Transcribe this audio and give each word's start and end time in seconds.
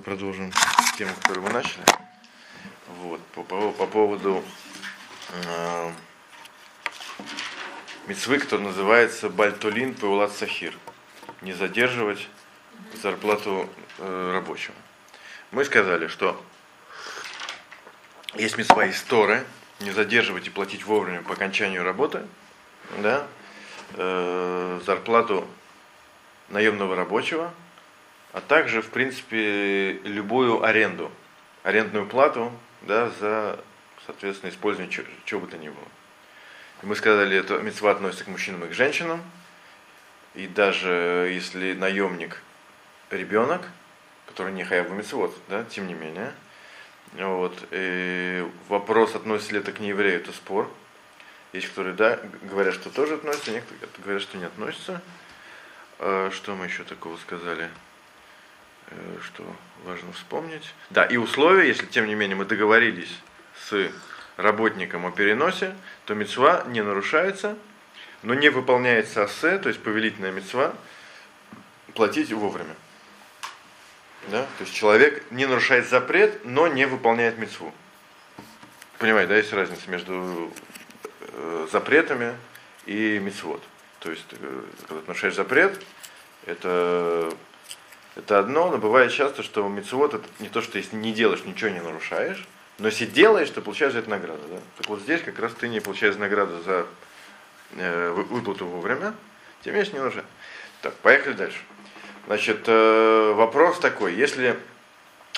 продолжим 0.00 0.52
тему, 0.96 1.12
которую 1.20 1.44
мы 1.44 1.52
начали. 1.52 1.84
Вот, 3.00 3.20
по, 3.34 3.42
по, 3.42 3.72
по 3.72 3.86
поводу 3.86 4.42
э, 5.30 5.92
мецвы, 8.06 8.38
который 8.38 8.62
называется 8.62 9.28
Бальтолин 9.28 9.94
Паулат 9.94 10.32
Сахир. 10.32 10.74
Не 11.42 11.52
задерживать 11.52 12.28
зарплату 13.02 13.68
э, 13.98 14.30
рабочего. 14.32 14.74
Мы 15.50 15.64
сказали, 15.64 16.06
что 16.06 16.40
есть 18.34 18.56
мецва 18.56 18.86
из 18.86 19.00
Торы, 19.02 19.44
не 19.80 19.90
задерживать 19.90 20.46
и 20.46 20.50
платить 20.50 20.84
вовремя 20.84 21.22
по 21.22 21.34
окончанию 21.34 21.84
работы, 21.84 22.26
да, 22.98 23.26
э, 23.94 24.80
зарплату 24.86 25.46
наемного 26.48 26.96
рабочего, 26.96 27.52
а 28.32 28.40
также, 28.40 28.82
в 28.82 28.88
принципе, 28.88 29.92
любую 30.04 30.62
аренду, 30.62 31.10
арендную 31.62 32.06
плату 32.06 32.52
да, 32.82 33.10
за, 33.20 33.58
соответственно, 34.06 34.50
использование 34.50 34.92
чего, 34.92 35.06
чего 35.24 35.40
бы 35.40 35.46
то 35.46 35.58
ни 35.58 35.68
было. 35.68 35.88
И 36.82 36.86
мы 36.86 36.96
сказали, 36.96 37.36
это 37.36 37.58
мецва 37.58 37.92
относится 37.92 38.24
к 38.24 38.28
мужчинам 38.28 38.64
и 38.64 38.68
к 38.68 38.72
женщинам, 38.72 39.22
и 40.34 40.46
даже 40.46 41.30
если 41.32 41.74
наемник 41.74 42.42
ребенок, 43.10 43.68
который 44.26 44.52
не 44.52 44.64
хаяв 44.64 44.90
мецвод, 44.90 45.36
да, 45.48 45.64
тем 45.64 45.86
не 45.86 45.94
менее, 45.94 46.32
вот, 47.12 47.56
и 47.70 48.48
вопрос, 48.68 49.14
относится 49.14 49.52
ли 49.52 49.60
это 49.60 49.72
к 49.72 49.80
нееврею, 49.80 50.16
это 50.16 50.32
спор. 50.32 50.70
Есть, 51.52 51.68
которые 51.68 51.94
да, 51.94 52.18
говорят, 52.42 52.72
что 52.72 52.88
тоже 52.88 53.14
относится, 53.14 53.50
некоторые 53.50 53.88
говорят, 53.98 54.22
что 54.22 54.38
не 54.38 54.44
относится. 54.44 55.02
А, 55.98 56.30
что 56.30 56.54
мы 56.54 56.64
еще 56.64 56.84
такого 56.84 57.18
сказали? 57.18 57.68
Э, 58.96 59.16
что 59.22 59.44
важно 59.84 60.12
вспомнить. 60.12 60.74
Да, 60.90 61.04
и 61.04 61.16
условия, 61.16 61.66
если 61.66 61.86
тем 61.86 62.06
не 62.06 62.14
менее 62.14 62.36
мы 62.36 62.44
договорились 62.44 63.12
с 63.68 63.90
работником 64.36 65.06
о 65.06 65.10
переносе, 65.10 65.74
то 66.04 66.14
мецва 66.14 66.64
не 66.68 66.82
нарушается, 66.82 67.56
но 68.22 68.34
не 68.34 68.48
выполняется 68.48 69.24
ассе, 69.24 69.58
то 69.58 69.68
есть 69.68 69.82
повелительная 69.82 70.32
мецва, 70.32 70.74
платить 71.94 72.32
вовремя. 72.32 72.74
Да? 74.28 74.42
То 74.58 74.64
есть 74.64 74.74
человек 74.74 75.24
не 75.30 75.46
нарушает 75.46 75.88
запрет, 75.88 76.44
но 76.44 76.68
не 76.68 76.86
выполняет 76.86 77.38
мецву. 77.38 77.72
Понимаете, 78.98 79.30
да, 79.30 79.36
есть 79.36 79.52
разница 79.52 79.90
между 79.90 80.52
э, 81.20 81.66
запретами 81.72 82.36
и 82.86 83.18
мецвод. 83.18 83.60
То 83.98 84.10
есть, 84.10 84.26
э, 84.30 84.62
когда 84.86 85.00
ты 85.00 85.06
нарушаешь 85.08 85.34
запрет, 85.34 85.84
это 86.46 87.34
это 88.14 88.38
одно, 88.38 88.70
но 88.70 88.78
бывает 88.78 89.12
часто, 89.12 89.42
что 89.42 89.66
мецвод 89.68 90.14
это 90.14 90.24
не 90.38 90.48
то, 90.48 90.60
что 90.60 90.78
если 90.78 90.96
не 90.96 91.12
делаешь, 91.12 91.44
ничего 91.44 91.70
не 91.70 91.80
нарушаешь, 91.80 92.46
но 92.78 92.88
если 92.88 93.06
делаешь, 93.06 93.50
то 93.50 93.62
получаешь 93.62 93.92
за 93.92 94.00
это 94.00 94.10
награду. 94.10 94.42
Да? 94.50 94.58
Так 94.78 94.88
вот 94.88 95.00
здесь 95.00 95.22
как 95.22 95.38
раз 95.38 95.52
ты 95.54 95.68
не 95.68 95.80
получаешь 95.80 96.16
награду 96.16 96.60
за 96.62 96.86
э, 97.76 98.10
выплату 98.10 98.66
вовремя, 98.66 99.14
тебе 99.62 99.74
меньше 99.74 99.92
не 99.92 100.00
нужно. 100.00 100.24
Так, 100.82 100.94
поехали 100.96 101.34
дальше. 101.34 101.58
Значит, 102.26 102.64
э, 102.66 103.32
вопрос 103.34 103.78
такой, 103.78 104.14
если 104.14 104.58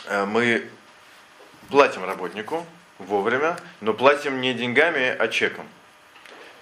э, 0.07 0.25
мы 0.27 0.69
платим 1.69 2.05
работнику 2.05 2.67
вовремя, 2.99 3.57
но 3.81 3.95
платим 3.95 4.41
не 4.41 4.53
деньгами, 4.53 5.15
а 5.19 5.29
чеком. 5.29 5.67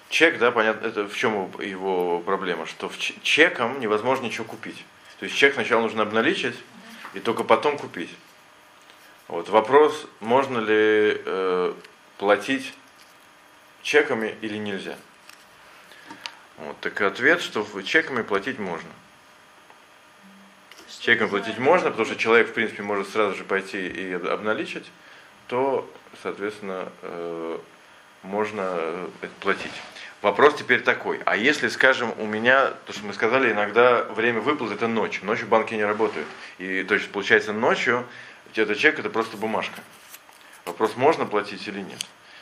Чек, 0.09 0.37
да, 0.37 0.51
понятно, 0.51 0.87
это 0.87 1.07
в 1.07 1.15
чем 1.15 1.51
его 1.59 2.19
проблема, 2.19 2.67
что 2.67 2.87
в 2.87 2.97
чеком 2.97 3.79
невозможно 3.79 4.25
ничего 4.25 4.45
купить. 4.45 4.85
То 5.23 5.27
есть 5.27 5.39
чек 5.39 5.53
сначала 5.53 5.83
нужно 5.83 6.03
обналичить 6.03 6.57
и 7.13 7.21
только 7.21 7.45
потом 7.45 7.77
купить. 7.77 8.09
Вот 9.29 9.47
вопрос, 9.47 10.05
можно 10.19 10.57
ли 10.57 11.21
э, 11.25 11.73
платить 12.17 12.73
чеками 13.83 14.35
или 14.41 14.57
нельзя. 14.57 14.97
Вот, 16.57 16.77
так 16.81 16.99
ответ, 16.99 17.39
что 17.39 17.65
чеками 17.83 18.21
платить 18.21 18.59
можно. 18.59 18.89
Чеками 20.99 21.29
платить 21.29 21.57
можно, 21.57 21.89
потому 21.89 22.05
что 22.05 22.17
человек, 22.17 22.49
в 22.49 22.53
принципе, 22.53 22.83
может 22.83 23.07
сразу 23.07 23.37
же 23.37 23.45
пойти 23.45 23.79
и 23.79 24.11
обналичить, 24.11 24.91
то, 25.47 25.89
соответственно, 26.21 26.91
э, 27.01 27.59
можно 28.23 28.61
э, 28.67 29.07
платить. 29.39 29.71
Вопрос 30.23 30.55
теперь 30.55 30.81
такой, 30.81 31.19
а 31.25 31.35
если, 31.35 31.67
скажем, 31.67 32.13
у 32.17 32.25
меня, 32.25 32.71
то 32.85 32.93
что 32.93 33.05
мы 33.05 33.13
сказали, 33.13 33.51
иногда 33.51 34.03
время 34.03 34.39
выплаты 34.39 34.75
это 34.75 34.87
ночь, 34.87 35.21
ночью 35.21 35.47
банки 35.47 35.73
не 35.73 35.83
работают. 35.83 36.25
И 36.59 36.83
то 36.83 36.93
есть 36.93 37.11
получается 37.11 37.51
ночью 37.51 38.07
этот 38.55 38.77
чек 38.77 38.97
это 38.97 39.09
просто 39.09 39.35
бумажка. 39.35 39.81
Вопрос, 40.63 40.95
можно 40.95 41.25
платить 41.25 41.67
или 41.67 41.81
нет. 41.81 41.99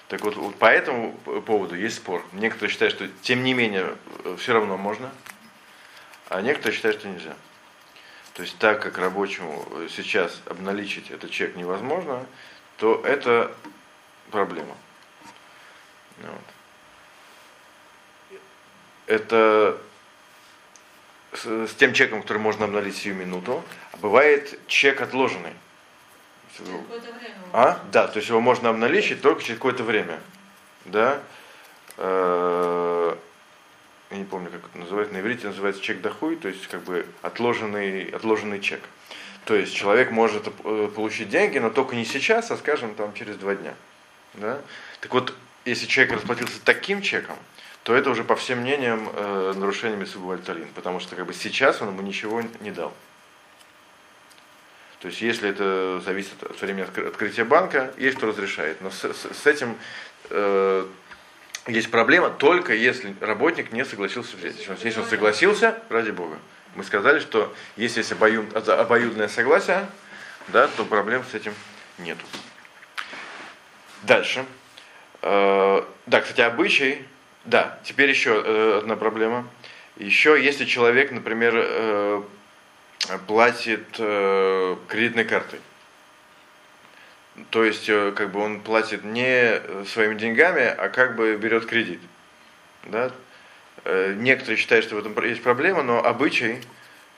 Так 0.10 0.22
вот, 0.22 0.36
вот 0.36 0.56
по 0.58 0.68
этому 0.68 1.14
поводу 1.48 1.74
есть 1.74 1.96
спор. 1.96 2.24
Некоторые 2.34 2.72
считают, 2.72 2.94
что 2.94 3.08
тем 3.24 3.44
не 3.44 3.56
менее 3.56 3.96
все 4.38 4.54
равно 4.54 4.78
можно, 4.78 5.10
а 6.30 6.40
некоторые 6.44 6.76
считают, 6.76 7.00
что 7.00 7.08
нельзя. 7.08 7.34
То 8.36 8.44
есть 8.44 8.60
так 8.60 8.80
как 8.80 9.00
рабочему 9.00 9.66
сейчас 9.90 10.40
обналичить 10.46 11.10
этот 11.10 11.32
чек 11.32 11.56
невозможно, 11.56 12.28
то 12.78 13.02
это 13.04 13.52
проблема. 14.30 14.78
Вот 16.20 16.51
это 19.12 19.78
с, 21.34 21.46
с 21.46 21.74
тем 21.76 21.94
чеком, 21.94 22.22
который 22.22 22.38
можно 22.38 22.66
обналить 22.66 22.96
сию 22.96 23.16
минуту, 23.16 23.64
а 23.92 23.98
бывает 23.98 24.58
чек 24.68 25.02
отложенный. 25.02 25.54
А? 27.52 27.80
Да, 27.92 28.08
то 28.08 28.18
есть 28.18 28.30
его 28.30 28.40
можно 28.40 28.70
обналичить 28.70 29.22
только 29.22 29.44
через 29.44 29.58
какое-то 29.58 29.84
время. 29.84 30.20
Да? 30.86 31.20
Э, 31.98 33.16
я 34.12 34.18
не 34.18 34.24
помню, 34.24 34.50
как 34.50 34.62
это 34.70 34.78
называется, 34.78 35.14
на 35.14 35.20
иврите 35.20 35.48
называется 35.48 35.82
чек 35.82 36.02
дохуй, 36.02 36.38
то 36.38 36.48
есть 36.48 36.68
как 36.68 36.84
бы 36.84 37.06
отложенный, 37.22 38.06
отложенный 38.10 38.62
чек. 38.62 38.82
То 39.46 39.56
есть 39.56 39.74
человек 39.74 40.12
может 40.12 40.48
э, 40.48 40.92
получить 40.96 41.30
деньги, 41.30 41.58
но 41.58 41.70
только 41.70 41.96
не 41.96 42.06
сейчас, 42.06 42.52
а 42.52 42.58
скажем 42.58 42.96
там 42.96 43.14
через 43.14 43.36
два 43.36 43.56
дня. 43.56 43.74
Да? 44.36 44.62
Так 45.02 45.14
вот, 45.14 45.34
если 45.66 45.86
человек 45.86 46.14
расплатился 46.14 46.60
таким 46.64 47.02
чеком, 47.02 47.36
то 47.84 47.96
это 47.96 48.10
уже 48.10 48.24
по 48.24 48.36
всем 48.36 48.60
мнениям 48.60 49.10
э, 49.14 49.54
нарушение 49.56 49.98
Мисубу 49.98 50.32
Альталин, 50.32 50.68
потому 50.76 51.00
что 51.00 51.16
как 51.16 51.26
бы 51.26 51.34
сейчас 51.34 51.82
он 51.82 51.90
ему 51.90 52.02
ничего 52.02 52.44
не 52.60 52.72
дал. 52.72 52.94
То 55.00 55.08
есть 55.08 55.22
если 55.22 55.50
это 55.50 56.00
зависит 56.06 56.44
от 56.44 56.62
времени 56.62 56.82
открытия 57.08 57.44
банка, 57.44 57.92
есть 57.98 58.18
кто 58.18 58.28
разрешает. 58.28 58.82
Но 58.82 58.92
с, 58.92 59.04
с, 59.04 59.34
с 59.36 59.48
этим 59.48 59.76
э, 60.30 60.86
есть 61.68 61.90
проблема 61.90 62.30
только 62.30 62.74
если 62.76 63.16
работник 63.20 63.72
не 63.72 63.84
согласился 63.84 64.38
взять. 64.38 64.58
Если 64.84 65.00
он 65.00 65.08
согласился, 65.08 65.82
ради 65.90 66.12
бога. 66.12 66.38
Мы 66.76 66.84
сказали, 66.84 67.20
что 67.20 67.54
если 67.78 68.00
есть 68.00 68.12
обоюд, 68.12 68.56
обоюдное 68.56 69.28
согласие, 69.28 69.88
да, 70.50 70.68
то 70.68 70.86
проблем 70.86 71.24
с 71.32 71.34
этим 71.34 71.54
нету. 71.98 72.24
Дальше. 74.04 74.46
Э, 75.24 75.84
да, 76.06 76.22
кстати, 76.22 76.42
обычай 76.42 77.08
да, 77.46 77.80
теперь 77.84 78.10
еще 78.10 78.42
э, 78.44 78.78
одна 78.80 78.96
проблема. 78.96 79.48
Еще 79.98 80.42
если 80.42 80.66
человек, 80.66 81.12
например, 81.12 81.54
э, 81.56 82.24
платит 83.28 83.86
э, 83.98 84.76
кредитной 84.88 85.26
картой, 85.26 85.60
то 87.50 87.64
есть 87.64 87.90
э, 87.90 88.12
как 88.16 88.32
бы 88.32 88.40
он 88.40 88.62
платит 88.62 89.04
не 89.04 89.62
своими 89.86 90.18
деньгами, 90.18 90.64
а 90.64 90.90
как 90.90 91.16
бы 91.16 91.36
берет 91.36 91.66
кредит. 91.66 92.00
Да? 92.86 93.12
Э, 93.84 94.14
некоторые 94.18 94.58
считают, 94.58 94.86
что 94.86 94.96
в 94.96 95.00
этом 95.00 95.18
есть 95.26 95.42
проблема, 95.42 95.84
но 95.84 96.04
обычай 96.04 96.62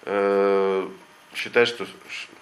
э, 0.04 0.90
считает, 1.36 1.68
что, 1.68 1.86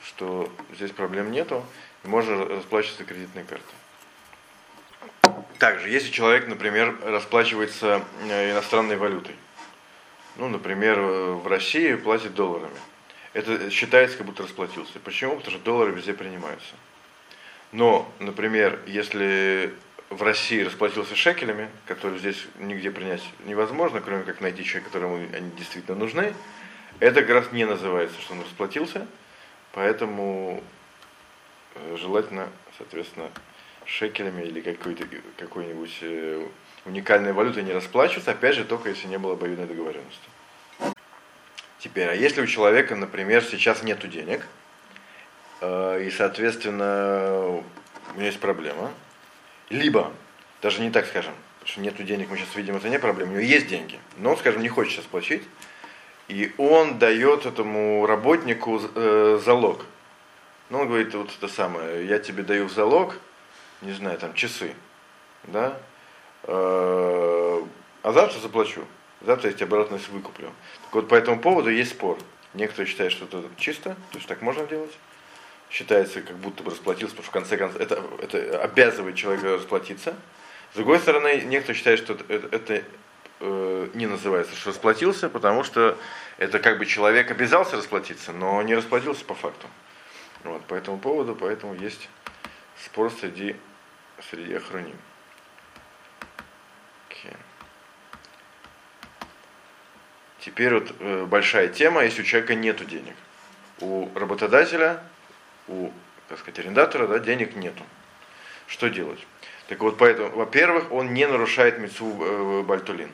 что 0.03 0.51
здесь 0.75 0.91
проблем 0.91 1.31
нету, 1.31 1.66
и 2.03 2.07
можно 2.07 2.45
расплачиваться 2.45 3.03
кредитной 3.03 3.43
картой. 3.43 3.75
Также, 5.61 5.90
если 5.90 6.09
человек, 6.09 6.47
например, 6.47 6.97
расплачивается 7.03 8.03
э, 8.28 8.52
иностранной 8.52 8.97
валютой, 8.97 9.35
ну, 10.37 10.49
например, 10.49 10.97
э, 10.97 11.34
в 11.34 11.46
России 11.46 11.93
платит 11.93 12.34
долларами, 12.34 12.73
это 13.34 13.69
считается, 13.69 14.17
как 14.17 14.25
будто 14.25 14.41
расплатился. 14.41 14.99
Почему? 15.03 15.35
Потому 15.35 15.55
что 15.55 15.63
доллары 15.63 15.91
везде 15.91 16.16
принимаются. 16.16 16.73
Но, 17.72 18.11
например, 18.17 18.79
если 18.87 19.72
в 20.09 20.23
России 20.23 20.63
расплатился 20.63 21.16
шекелями, 21.16 21.69
которые 21.85 22.17
здесь 22.17 22.43
нигде 22.58 22.90
принять 22.90 23.22
невозможно, 23.46 24.02
кроме 24.02 24.23
как 24.23 24.41
найти 24.41 24.63
человека, 24.63 24.90
которому 24.90 25.17
они 25.17 25.52
действительно 25.59 25.96
нужны, 25.96 26.34
это 26.99 27.22
как 27.22 27.29
раз 27.29 27.52
не 27.52 27.66
называется, 27.66 28.19
что 28.19 28.34
он 28.34 28.41
расплатился, 28.41 29.05
поэтому 29.73 30.63
э, 31.75 31.97
желательно, 31.99 32.49
соответственно, 32.79 33.29
шекелями 33.91 34.43
или 34.43 34.61
какой-то, 34.61 35.05
какой-нибудь 35.38 35.97
э, 36.02 36.47
уникальной 36.85 37.34
валютой 37.34 37.64
не 37.64 37.73
расплачиваться, 37.73 38.32
опять 38.32 38.55
же, 38.55 38.66
только 38.66 38.90
если 38.90 39.08
не 39.08 39.17
было 39.17 39.34
обоюдной 39.34 39.67
договоренности. 39.67 40.29
Теперь, 41.79 42.09
а 42.09 42.14
если 42.14 42.41
у 42.41 42.47
человека, 42.47 42.96
например, 42.96 43.43
сейчас 43.43 43.84
нету 43.84 44.08
денег, 44.08 44.46
Э, 45.61 46.02
и, 46.03 46.09
соответственно, 46.09 47.61
у 48.14 48.17
меня 48.17 48.26
есть 48.26 48.40
проблема. 48.40 48.91
Либо, 49.70 50.11
даже 50.61 50.82
не 50.82 50.90
так 50.90 51.05
скажем, 51.05 51.34
что 51.64 51.79
нету 51.79 52.03
денег, 52.03 52.29
мы 52.29 52.37
сейчас 52.37 52.55
видим, 52.55 52.76
это 52.76 52.90
не 52.90 52.99
проблема, 52.99 53.32
у 53.32 53.35
него 53.35 53.44
есть 53.44 53.67
деньги, 53.67 53.99
но 54.17 54.32
он, 54.32 54.37
скажем, 54.37 54.61
не 54.61 54.70
хочет 54.70 54.94
сейчас 54.94 55.05
платить, 55.05 55.44
и 56.28 56.52
он 56.58 56.97
дает 56.97 57.46
этому 57.46 58.05
работнику 58.05 58.82
э, 58.96 59.40
залог. 59.46 59.85
Ну, 60.70 60.79
он 60.79 60.87
говорит, 60.87 61.14
вот 61.14 61.29
это 61.37 61.47
самое, 61.47 62.05
я 62.08 62.17
тебе 62.20 62.44
даю 62.44 62.66
в 62.66 62.72
залог, 62.72 63.16
не 63.81 63.93
знаю, 63.93 64.17
там, 64.17 64.33
часы, 64.33 64.73
да, 65.43 65.78
э, 66.43 67.61
а 68.03 68.11
завтра 68.13 68.39
заплачу, 68.39 68.85
завтра 69.22 69.49
я 69.49 69.55
тебе 69.55 69.66
обратно 69.66 69.99
выкуплю. 70.09 70.51
Так 70.85 70.93
вот, 70.93 71.07
по 71.07 71.16
этому 71.16 71.39
поводу 71.39 71.69
есть 71.69 71.91
спор. 71.91 72.17
Некоторые 72.53 72.87
считают, 72.87 73.13
что 73.13 73.25
это 73.25 73.43
чисто, 73.57 73.95
то 74.11 74.17
есть 74.17 74.28
так 74.28 74.41
можно 74.41 74.66
делать. 74.66 74.91
Считается, 75.69 76.22
как 76.22 76.35
будто 76.35 76.63
бы 76.63 76.72
расплатился, 76.72 77.16
потому 77.16 77.23
что 77.23 77.31
в 77.31 77.33
конце 77.33 77.57
концов 77.57 77.79
это, 77.79 78.03
это 78.19 78.61
обязывает 78.61 79.16
человека 79.16 79.53
расплатиться. 79.53 80.16
С 80.73 80.75
другой 80.75 80.99
стороны, 80.99 81.43
некоторые 81.45 81.77
считают, 81.77 82.01
что 82.01 82.13
это, 82.27 82.47
это 82.51 82.84
э, 83.39 83.87
не 83.93 84.05
называется, 84.05 84.53
что 84.55 84.72
расплатился, 84.72 85.29
потому 85.29 85.63
что 85.63 85.97
это 86.37 86.59
как 86.59 86.77
бы 86.77 86.85
человек 86.85 87.31
обязался 87.31 87.77
расплатиться, 87.77 88.34
но 88.34 88.61
не 88.63 88.75
расплатился 88.75 89.23
по 89.23 89.34
факту. 89.34 89.67
Вот, 90.43 90.63
по 90.66 90.73
этому 90.73 90.97
поводу, 90.97 91.35
поэтому 91.35 91.73
есть 91.75 92.09
спор 92.84 93.11
среди, 93.11 93.55
среди 94.29 94.53
охраним. 94.53 94.97
Okay. 97.09 97.35
Теперь 100.40 100.73
вот 100.73 100.94
э, 101.00 101.26
большая 101.26 101.68
тема, 101.68 102.03
если 102.03 102.22
у 102.22 102.26
человека 102.26 102.56
нет 102.56 102.85
денег. 102.88 103.16
У 103.79 104.09
работодателя, 104.16 105.03
у, 105.68 105.91
так 106.28 106.40
сказать, 106.40 106.59
арендатора, 106.59 107.08
да, 107.08 107.20
денег 107.20 107.56
нету. 107.56 107.84
Что 108.68 108.90
делать? 108.90 109.26
Так 109.68 109.79
вот, 109.82 109.97
поэтому, 109.97 110.29
во-первых, 110.29 110.91
он 110.91 111.14
не 111.14 111.28
нарушает 111.28 111.78
мецу 111.78 112.18
э, 112.23 112.64
бальтулин. 112.64 113.12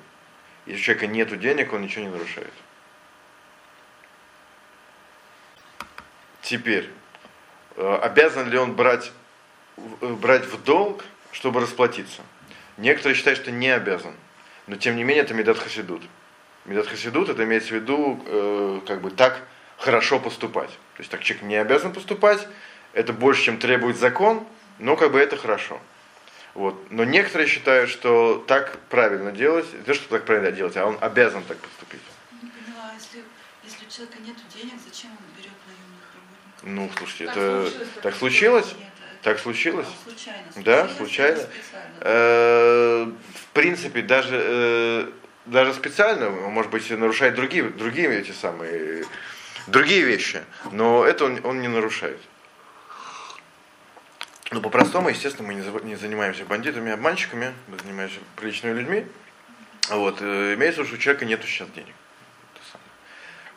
Если 0.65 0.79
у 0.79 0.83
человека 0.83 1.07
нет 1.07 1.39
денег, 1.39 1.73
он 1.73 1.81
ничего 1.81 2.05
не 2.05 2.11
нарушает. 2.11 2.53
Теперь, 6.41 6.89
э, 7.75 7.99
обязан 8.01 8.49
ли 8.49 8.57
он 8.57 8.73
брать, 8.73 9.11
брать 10.01 10.45
в 10.45 10.63
долг, 10.63 11.03
чтобы 11.31 11.61
расплатиться? 11.61 12.21
Некоторые 12.77 13.15
считают, 13.15 13.39
что 13.39 13.51
не 13.51 13.69
обязан. 13.69 14.13
Но 14.67 14.75
тем 14.75 14.95
не 14.95 15.03
менее 15.03 15.23
это 15.23 15.33
медат 15.33 15.57
хасидут. 15.57 16.03
Медат 16.65 16.87
хасидут 16.87 17.29
это 17.29 17.43
имеется 17.43 17.69
в 17.69 17.73
виду 17.73 18.21
э, 18.25 18.81
как 18.85 19.01
бы 19.01 19.11
так 19.11 19.41
хорошо 19.77 20.19
поступать. 20.19 20.69
То 20.69 20.99
есть 20.99 21.09
так 21.09 21.23
человек 21.23 21.45
не 21.45 21.55
обязан 21.55 21.93
поступать, 21.93 22.47
это 22.93 23.13
больше, 23.13 23.43
чем 23.43 23.57
требует 23.57 23.97
закон, 23.97 24.45
но 24.79 24.95
как 24.95 25.11
бы 25.11 25.19
это 25.19 25.37
хорошо. 25.37 25.79
Вот. 26.53 26.91
Но 26.91 27.03
некоторые 27.03 27.47
считают, 27.47 27.89
что 27.89 28.43
так 28.47 28.79
правильно 28.89 29.31
делать, 29.31 29.71
не 29.73 29.83
то, 29.83 29.93
что 29.93 30.09
так 30.09 30.25
правильно 30.25 30.51
делать, 30.51 30.75
а 30.75 30.85
он 30.85 30.97
обязан 30.99 31.43
так 31.43 31.57
поступить. 31.57 32.01
Не 32.41 32.49
поняла, 32.49 32.91
если, 32.95 33.23
если 33.63 33.85
у 33.85 33.89
человека 33.89 34.17
нет 34.25 34.35
денег, 34.53 34.73
зачем 34.83 35.11
он 35.11 35.17
берет 35.37 35.53
наемных 35.67 36.03
работников? 36.15 36.63
Ну, 36.63 36.89
слушайте, 36.97 37.25
так 37.25 37.37
это 37.37 37.61
случилось, 37.69 38.01
так 38.01 38.15
случилось? 38.15 38.75
Так 39.27 39.39
случилось? 39.39 39.87
Да, 40.05 40.13
случайно. 40.13 40.45
Да, 40.55 40.87
случайно. 40.95 41.47
Э, 41.99 43.11
в 43.33 43.45
принципе, 43.51 44.01
даже, 44.01 44.41
э, 44.41 45.09
даже 45.45 45.73
специально, 45.73 46.29
может 46.29 46.71
быть, 46.71 46.89
нарушает 46.89 47.35
другие, 47.35 47.63
другие 47.63 48.09
эти 48.21 48.31
самые, 48.31 49.03
другие 49.67 50.03
вещи, 50.03 50.41
но 50.71 51.03
это 51.03 51.25
он, 51.25 51.41
он 51.43 51.59
не 51.59 51.67
нарушает. 51.67 52.21
Ну, 54.51 54.61
по-простому, 54.61 55.09
естественно, 55.09 55.45
мы 55.45 55.55
не 55.55 55.95
занимаемся 55.97 56.45
бандитами, 56.45 56.93
обманщиками, 56.93 57.53
мы 57.67 57.77
занимаемся 57.79 58.19
приличными 58.37 58.79
людьми. 58.79 59.05
Вот, 59.89 60.19
э, 60.21 60.53
имеется 60.53 60.83
в 60.83 60.85
виду, 60.85 60.87
что 60.87 60.95
у 60.95 60.99
человека 60.99 61.25
нет 61.25 61.43
сейчас 61.43 61.67
денег. 61.71 61.95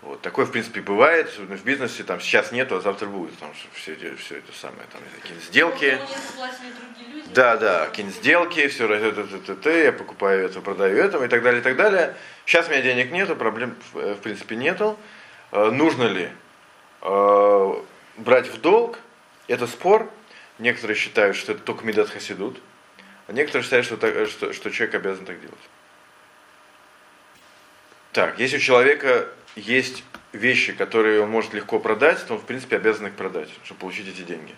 Вот, 0.02 0.23
такое, 0.23 0.47
в 0.47 0.50
принципе, 0.50 0.81
бывает, 0.81 1.31
в 1.37 1.64
бизнесе, 1.64 2.02
там 2.05 2.20
сейчас 2.20 2.52
нету, 2.52 2.76
а 2.76 2.81
завтра 2.81 3.06
будет, 3.06 3.35
потому 3.35 3.52
что 3.55 3.69
все, 3.75 3.94
все 4.17 4.38
это 4.38 4.52
самое, 4.58 4.87
там, 4.91 5.02
какие-то 5.20 5.44
сделки. 5.44 5.99
Да, 7.35 7.58
да, 7.58 7.87
какие-нибудь 7.87 8.17
сделки, 8.17 8.67
все, 8.69 8.93
это, 8.93 9.20
это, 9.20 9.52
это, 9.52 9.70
я 9.70 9.93
покупаю 9.93 10.47
это, 10.47 10.61
продаю 10.62 10.97
это, 10.97 11.23
и 11.23 11.29
так 11.29 11.43
далее, 11.43 11.61
и 11.61 11.62
так 11.62 11.76
далее. 11.76 12.17
Сейчас 12.47 12.69
у 12.69 12.70
меня 12.70 12.81
денег 12.81 13.12
нету, 13.12 13.37
проблем, 13.37 13.76
в 13.93 14.17
принципе, 14.17 14.56
нету. 14.56 14.99
Э, 15.52 15.70
нужно 15.70 16.05
ли 16.05 16.31
э, 17.02 17.75
брать 18.17 18.49
в 18.49 18.61
долг? 18.61 18.99
Это 19.49 19.67
спор, 19.67 20.11
Некоторые 20.61 20.94
считают, 20.94 21.37
что 21.37 21.52
это 21.52 21.62
только 21.62 21.87
Медат 21.87 22.11
Хасидут, 22.11 22.61
а 23.26 23.32
некоторые 23.32 23.64
считают, 23.64 23.87
что, 23.87 23.97
так, 23.97 24.29
что, 24.29 24.52
что 24.52 24.70
человек 24.70 24.94
обязан 24.94 25.25
так 25.25 25.41
делать. 25.41 25.58
Так, 28.12 28.38
если 28.38 28.58
у 28.58 28.61
человека 28.61 29.29
есть 29.56 30.05
вещи, 30.32 30.73
которые 30.73 31.20
он 31.23 31.31
может 31.31 31.55
легко 31.55 31.79
продать, 31.79 32.25
то 32.26 32.35
он, 32.35 32.41
в 32.41 32.44
принципе, 32.44 32.76
обязан 32.76 33.08
их 33.08 33.14
продать, 33.14 33.49
чтобы 33.64 33.81
получить 33.81 34.08
эти 34.08 34.23
деньги. 34.23 34.55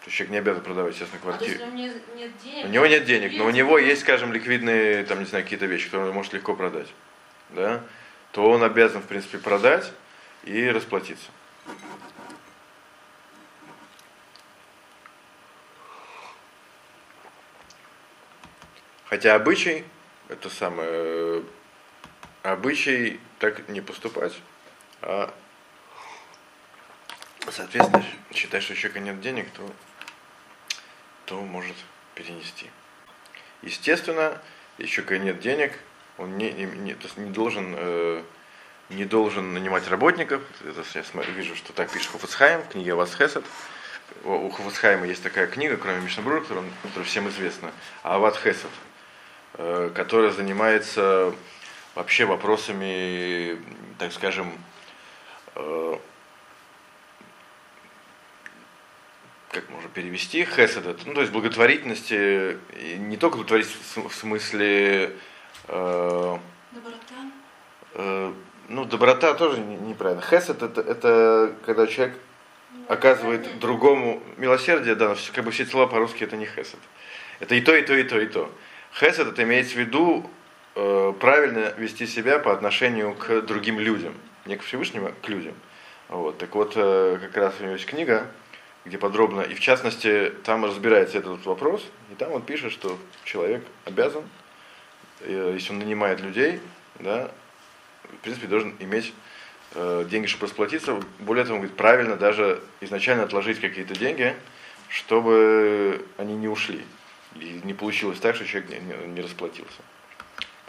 То 0.00 0.06
есть 0.06 0.16
человек 0.16 0.32
не 0.32 0.38
обязан 0.38 0.62
продавать, 0.62 0.94
естественно, 0.94 1.20
квартиру. 1.20 1.60
А 1.62 1.68
у, 1.68 1.72
него 1.72 1.92
нет 2.14 2.32
денег, 2.42 2.64
у 2.64 2.68
него 2.68 2.86
нет 2.86 3.04
денег, 3.04 3.32
но 3.36 3.44
у 3.44 3.50
него 3.50 3.78
есть, 3.78 4.00
скажем, 4.00 4.32
ликвидные, 4.32 5.04
там, 5.04 5.20
не 5.20 5.26
знаю, 5.26 5.44
какие-то 5.44 5.66
вещи, 5.66 5.86
которые 5.86 6.08
он 6.08 6.14
может 6.14 6.32
легко 6.32 6.54
продать. 6.54 6.88
Да? 7.50 7.82
То 8.32 8.48
он 8.48 8.62
обязан, 8.62 9.02
в 9.02 9.06
принципе, 9.06 9.38
продать 9.38 9.92
и 10.44 10.68
расплатиться. 10.70 11.30
Хотя 19.04 19.34
обычай, 19.34 19.84
это 20.28 20.48
самое, 20.48 21.42
обычай 22.42 23.20
так 23.38 23.68
не 23.68 23.80
поступать, 23.80 24.34
а 25.02 25.32
соответственно 27.50 28.04
считать, 28.32 28.62
что 28.62 28.74
у 28.74 28.76
человека 28.76 29.00
нет 29.00 29.20
денег, 29.20 29.50
то, 29.50 29.70
то 31.26 31.40
может 31.40 31.76
перенести. 32.14 32.70
Естественно, 33.62 34.40
если 34.78 35.02
у 35.02 35.16
нет 35.18 35.40
денег, 35.40 35.78
он 36.18 36.36
не, 36.36 36.52
не, 36.52 36.64
не, 36.64 36.96
не 37.16 37.30
должен 37.30 37.74
э, 37.76 38.22
не 38.90 39.04
должен 39.04 39.54
нанимать 39.54 39.88
работников. 39.88 40.42
Это 40.64 40.84
я 40.94 41.04
смотрю, 41.04 41.32
вижу, 41.32 41.54
что 41.54 41.72
так 41.72 41.90
пишет 41.90 42.10
Хофицхайм 42.10 42.62
в 42.62 42.68
книге 42.68 42.94
Вас 42.94 43.14
Хесед. 43.14 43.44
У 44.24 44.50
Хофицхайма 44.50 45.06
есть 45.06 45.22
такая 45.22 45.46
книга, 45.46 45.76
кроме 45.76 46.00
Мишнабрура, 46.00 46.40
которая, 46.40 46.64
которая 46.82 47.04
всем 47.04 47.28
известна, 47.28 47.70
Ават 48.02 48.36
Хесед. 48.36 48.70
Э, 49.54 49.90
которая 49.94 50.30
занимается 50.30 51.34
вообще 51.94 52.24
вопросами, 52.24 53.58
так 53.98 54.12
скажем, 54.12 54.52
э, 55.54 55.96
как 59.50 59.68
можно 59.70 59.88
перевести, 59.88 60.44
хесед, 60.44 60.84
ну 61.06 61.14
то 61.14 61.20
есть 61.20 61.32
благотворительности, 61.32 62.58
не 62.98 63.16
только 63.16 63.36
благотворительности 63.36 63.98
в 63.98 64.14
смысле... 64.14 65.16
Э, 65.68 66.38
доброта? 66.72 67.14
Э, 67.94 68.32
ну, 68.68 68.84
доброта 68.84 69.34
тоже 69.34 69.58
неправильно. 69.60 70.22
Хесед 70.22 70.62
это, 70.62 70.80
это 70.80 71.56
когда 71.66 71.88
человек 71.88 72.16
оказывает 72.86 73.58
другому 73.58 74.22
милосердие, 74.36 74.94
да, 74.94 75.16
как 75.34 75.44
бы 75.44 75.50
все 75.50 75.66
слова 75.66 75.88
по-русски 75.88 76.22
это 76.22 76.36
не 76.36 76.46
хесед. 76.46 76.78
Это 77.40 77.56
и 77.56 77.60
то, 77.60 77.74
и 77.74 77.82
то, 77.82 77.94
и 77.94 78.04
то, 78.04 78.20
и 78.20 78.26
то. 78.26 78.50
Хесед 78.94 79.26
это 79.26 79.42
имеется 79.42 79.74
в 79.74 79.78
виду 79.78 80.30
правильно 80.74 81.72
вести 81.76 82.06
себя 82.06 82.38
по 82.38 82.52
отношению 82.52 83.14
к 83.14 83.42
другим 83.42 83.78
людям, 83.78 84.14
не 84.46 84.56
к 84.56 84.62
Всевышнему, 84.62 85.08
а 85.08 85.12
к 85.12 85.28
людям. 85.28 85.54
Вот. 86.10 86.38
Так 86.38 86.52
вот, 86.56 86.72
э, 86.74 87.18
как 87.20 87.36
раз 87.36 87.54
у 87.60 87.62
него 87.62 87.74
есть 87.74 87.86
книга, 87.86 88.26
где 88.84 88.98
подробно, 88.98 89.42
и 89.42 89.54
в 89.54 89.60
частности, 89.60 90.32
там 90.44 90.64
разбирается 90.64 91.18
этот 91.18 91.46
вопрос, 91.46 91.86
и 92.10 92.16
там 92.16 92.32
он 92.32 92.42
пишет, 92.42 92.72
что 92.72 92.98
человек 93.22 93.64
обязан, 93.84 94.24
э, 95.20 95.52
если 95.54 95.72
он 95.72 95.78
нанимает 95.78 96.20
людей, 96.20 96.60
да, 96.98 97.30
в 98.02 98.16
принципе, 98.22 98.48
должен 98.48 98.74
иметь 98.80 99.14
э, 99.74 100.04
деньги, 100.10 100.26
чтобы 100.26 100.46
расплатиться. 100.46 101.00
Более 101.20 101.44
того, 101.44 101.56
он 101.56 101.60
говорит, 101.60 101.76
правильно 101.76 102.16
даже 102.16 102.60
изначально 102.80 103.22
отложить 103.22 103.60
какие-то 103.60 103.94
деньги, 103.94 104.34
чтобы 104.88 106.04
они 106.16 106.34
не 106.34 106.48
ушли. 106.48 106.84
И 107.36 107.60
не 107.62 107.72
получилось 107.72 108.18
так, 108.18 108.34
что 108.34 108.44
человек 108.44 108.68
не, 108.70 109.06
не 109.06 109.20
расплатился. 109.20 109.80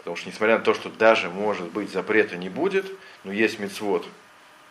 Потому 0.02 0.16
что, 0.16 0.28
несмотря 0.28 0.58
на 0.58 0.64
то, 0.64 0.74
что 0.74 0.90
даже, 0.90 1.30
может 1.30 1.70
быть, 1.70 1.90
запрета 1.90 2.36
не 2.36 2.48
будет, 2.48 2.90
но 3.22 3.30
есть 3.30 3.60
мецвод 3.60 4.04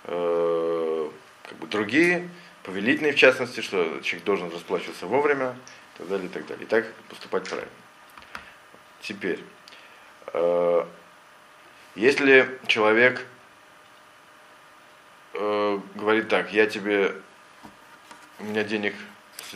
э, 0.04 1.10
как 1.44 1.58
бы 1.58 1.68
другие, 1.68 2.28
повелительные 2.64 3.14
в 3.14 3.16
частности, 3.16 3.62
что 3.62 4.02
человек 4.02 4.26
должен 4.26 4.52
расплачиваться 4.52 5.08
вовремя, 5.08 5.56
и 5.96 6.00
так 6.00 6.10
далее, 6.10 6.26
и 6.26 6.30
так 6.30 6.46
далее. 6.48 6.64
И 6.66 6.68
так 6.68 6.94
поступать 7.08 7.48
правильно. 7.48 7.72
Теперь, 9.00 9.40
э, 10.34 10.86
если 11.96 12.60
человек 12.68 13.26
э, 15.34 15.80
говорит 15.96 16.28
так, 16.28 16.52
я 16.52 16.68
тебе, 16.68 17.16
у 18.40 18.44
меня 18.44 18.66
денег 18.66 18.96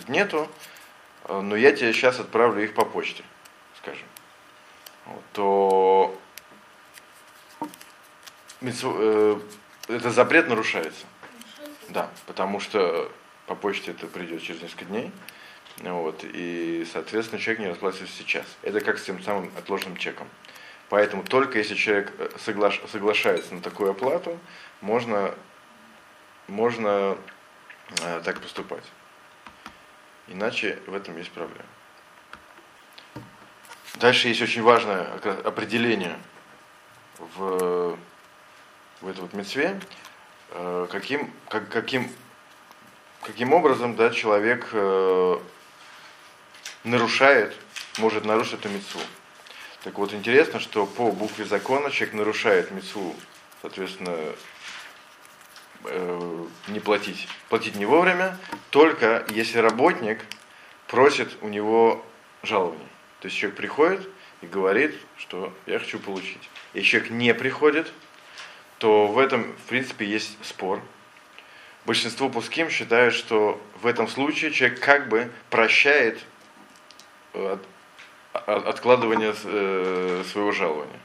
нету, 0.08 0.50
но 1.28 1.56
я 1.56 1.72
тебе 1.74 1.92
сейчас 1.92 2.20
отправлю 2.20 2.64
их 2.64 2.74
по 2.74 2.86
почте, 2.86 3.24
скажем, 3.78 4.06
то 5.34 6.20
э, 8.62 9.40
этот 9.88 10.14
запрет 10.14 10.48
нарушается. 10.48 11.06
Да, 11.90 12.10
потому 12.26 12.60
что 12.60 13.12
по 13.46 13.56
почте 13.56 13.92
это 13.92 14.08
придет 14.08 14.42
через 14.42 14.62
несколько 14.62 14.86
дней. 14.86 15.12
Вот, 15.82 16.24
и, 16.24 16.88
соответственно, 16.92 17.42
человек 17.42 17.60
не 17.60 17.70
расплачивается 17.70 18.18
сейчас. 18.18 18.46
Это 18.62 18.80
как 18.80 18.98
с 18.98 19.04
тем 19.04 19.22
самым 19.22 19.52
отложенным 19.58 19.98
чеком. 19.98 20.28
Поэтому 20.90 21.24
только 21.24 21.58
если 21.58 21.76
человек 21.76 22.14
э, 22.18 22.30
соглаш, 22.38 22.82
соглашается 22.92 23.54
на 23.54 23.62
такую 23.62 23.92
оплату, 23.92 24.40
можно, 24.82 25.36
можно 26.48 27.18
э, 28.02 28.22
так 28.24 28.40
поступать. 28.40 28.84
Иначе 30.28 30.80
в 30.88 30.94
этом 30.94 31.18
есть 31.18 31.32
проблема. 31.32 31.66
Дальше 33.98 34.28
есть 34.28 34.42
очень 34.42 34.62
важное 34.62 35.08
определение 35.46 36.18
в, 37.18 37.98
в 39.00 39.08
этой 39.08 39.22
вот 39.22 39.34
мецве, 39.34 39.80
э, 40.52 40.88
каким, 40.92 41.32
как, 41.48 41.70
каким, 41.70 42.12
каким 43.22 43.54
образом 43.54 43.96
да, 43.96 44.10
человек 44.10 44.68
э, 44.74 45.40
нарушает, 46.84 47.56
может 47.98 48.26
нарушить 48.26 48.56
эту 48.56 48.70
мецву. 48.70 49.00
Так 49.84 49.98
вот, 49.98 50.14
интересно, 50.14 50.60
что 50.60 50.86
по 50.86 51.12
букве 51.12 51.46
закона 51.46 51.90
человек 51.90 52.16
нарушает 52.16 52.72
мецву, 52.72 53.16
соответственно, 53.62 54.18
э, 55.86 56.46
не 56.68 56.82
платить, 56.82 57.30
платить 57.48 57.76
не 57.76 57.86
вовремя, 57.86 58.38
только 58.72 59.26
если 59.30 59.60
работник 59.60 60.20
просит 60.88 61.38
у 61.42 61.48
него 61.48 62.06
жалование. 62.44 62.90
То 63.20 63.28
есть 63.28 63.38
человек 63.38 63.58
приходит 63.58 64.10
и 64.42 64.48
говорит, 64.48 64.96
что 65.18 65.54
я 65.66 65.80
хочу 65.80 66.00
получить. 66.00 66.50
Если 66.74 66.90
человек 66.90 67.10
не 67.12 67.34
приходит, 67.34 67.92
то 68.78 69.08
в 69.08 69.18
этом, 69.18 69.54
в 69.54 69.70
принципе, 69.70 70.06
есть 70.06 70.38
спор. 70.44 70.82
Большинство 71.86 72.30
пуским 72.30 72.70
считают, 72.70 73.14
что 73.14 73.62
в 73.82 73.86
этом 73.86 74.08
случае 74.08 74.52
человек 74.52 74.80
как 74.80 75.08
бы 75.08 75.32
прощает 75.50 76.20
э, 77.34 77.58
откладывания 78.34 79.36
э, 79.44 80.24
своего 80.32 80.52
жалования. 80.52 81.00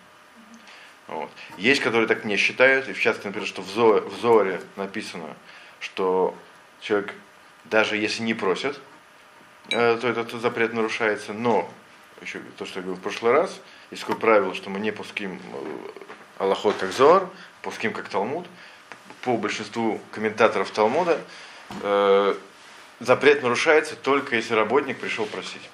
Вот. 1.06 1.30
Есть, 1.58 1.80
которые 1.80 2.06
так 2.06 2.24
не 2.24 2.36
считают, 2.36 2.88
и 2.88 2.92
в 2.92 3.00
частности, 3.00 3.26
например, 3.26 3.48
что 3.48 3.62
в, 3.62 3.68
Зо, 3.68 4.00
в 4.00 4.20
Зоре 4.20 4.60
написано, 4.76 5.36
что 5.80 6.34
человек, 6.80 7.14
даже 7.64 7.96
если 7.96 8.22
не 8.22 8.32
просит, 8.32 8.80
э, 9.70 9.98
то 10.00 10.08
этот 10.08 10.32
запрет 10.40 10.72
нарушается, 10.72 11.32
но, 11.32 11.68
еще 12.22 12.40
то, 12.58 12.66
что 12.66 12.80
я 12.80 12.82
говорил 12.82 13.00
в 13.00 13.02
прошлый 13.02 13.32
раз, 13.32 13.60
есть 13.90 14.02
такое 14.02 14.16
правило, 14.16 14.54
что 14.54 14.70
мы 14.70 14.80
не 14.80 14.90
пуским 14.90 15.40
э, 15.52 15.90
Аллахот 16.38 16.76
как 16.76 16.92
Зор, 16.92 17.30
пуским 17.62 17.92
как 17.92 18.08
Талмуд. 18.08 18.46
По 19.22 19.36
большинству 19.36 20.00
комментаторов 20.12 20.70
Талмуда 20.70 21.20
э, 21.82 22.34
запрет 23.00 23.42
нарушается 23.42 23.96
только 23.96 24.36
если 24.36 24.54
работник 24.54 24.98
пришел 24.98 25.26
просить. 25.26 25.68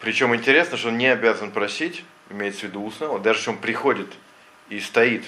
Причем 0.00 0.34
интересно, 0.34 0.76
что 0.78 0.88
он 0.88 0.98
не 0.98 1.08
обязан 1.08 1.50
просить, 1.50 2.04
имеется 2.30 2.60
в 2.60 2.64
виду 2.64 2.82
устно, 2.82 3.18
даже 3.18 3.40
если 3.40 3.50
он 3.50 3.58
приходит 3.58 4.08
и 4.68 4.80
стоит, 4.80 5.24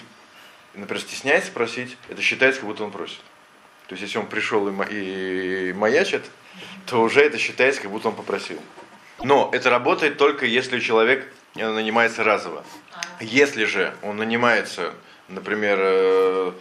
например, 0.75 1.03
стесняется 1.03 1.53
просить, 1.53 1.99
это 2.09 2.23
считается, 2.23 2.61
как 2.61 2.71
будто 2.71 2.85
он 2.85 2.91
просит. 2.91 3.21
То 3.89 3.95
есть, 3.95 4.03
если 4.03 4.19
он 4.19 4.27
пришел 4.27 4.67
и 4.69 5.73
маячит, 5.75 6.25
то 6.87 7.03
уже 7.03 7.21
это 7.21 7.37
считается, 7.37 7.83
как 7.83 7.91
будто 7.91 8.09
он 8.09 8.15
попросил. 8.15 8.59
Но 9.23 9.51
это 9.53 9.71
работает 9.71 10.19
только 10.19 10.47
если 10.47 10.81
человек 10.81 11.27
нанимается 11.55 12.25
разово. 12.25 12.65
Если 13.21 13.65
же 13.65 13.95
он 14.03 14.17
нанимается, 14.17 14.95
например, 15.29 15.79
э, 15.81 16.53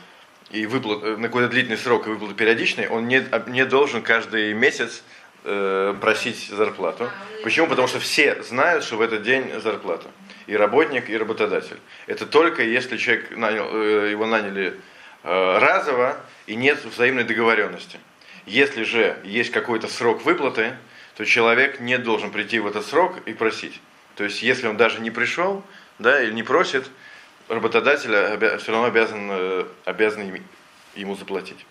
и 0.51 0.65
выплат, 0.65 1.03
э, 1.03 1.15
на 1.17 1.27
какой-то 1.27 1.50
длительный 1.50 1.77
срок 1.77 2.08
и 2.08 2.10
выплаты 2.10 2.36
периодичные, 2.36 2.89
он 2.89 3.08
не, 3.08 3.25
не 3.48 3.65
должен 3.65 4.01
каждый 4.01 4.53
месяц 4.53 5.03
э, 5.43 5.96
просить 6.00 6.50
зарплату. 6.50 7.05
А, 7.05 7.43
Почему? 7.43 7.67
Потому 7.67 7.88
что 7.88 8.00
все 8.00 8.41
знают, 8.43 8.84
что 8.84 8.98
в 8.98 9.01
этот 9.01 9.24
день 9.24 9.51
зарплата. 9.62 10.08
И 10.48 10.55
работник, 10.55 11.10
и 11.10 11.17
работодатель. 11.17 11.79
Это 12.08 12.25
только 12.25 12.63
если 12.63 12.98
человек 12.98 13.36
нанял, 13.36 13.70
э, 13.72 14.12
его 14.12 14.25
наняли 14.25 14.75
э, 15.24 15.58
разово 15.60 16.17
и 16.48 16.55
нет 16.55 16.84
взаимной 16.84 17.24
договоренности. 17.24 18.00
Если 18.46 18.84
же 18.84 19.17
есть 19.24 19.51
какой-то 19.51 19.88
срок 19.88 20.25
выплаты, 20.25 20.75
то 21.21 21.25
человек 21.25 21.79
не 21.79 21.99
должен 21.99 22.31
прийти 22.31 22.57
в 22.57 22.65
этот 22.65 22.83
срок 22.83 23.15
и 23.27 23.33
просить. 23.33 23.79
То 24.15 24.23
есть, 24.23 24.41
если 24.41 24.65
он 24.65 24.75
даже 24.75 24.99
не 25.01 25.11
пришел, 25.11 25.63
да, 25.99 26.19
или 26.19 26.31
не 26.31 26.41
просит, 26.41 26.89
работодатель 27.47 28.09
все 28.57 28.71
равно 28.71 28.87
обязан, 28.87 29.27
э, 29.29 29.65
обязан 29.85 30.41
ему 30.95 31.15
заплатить. 31.15 31.63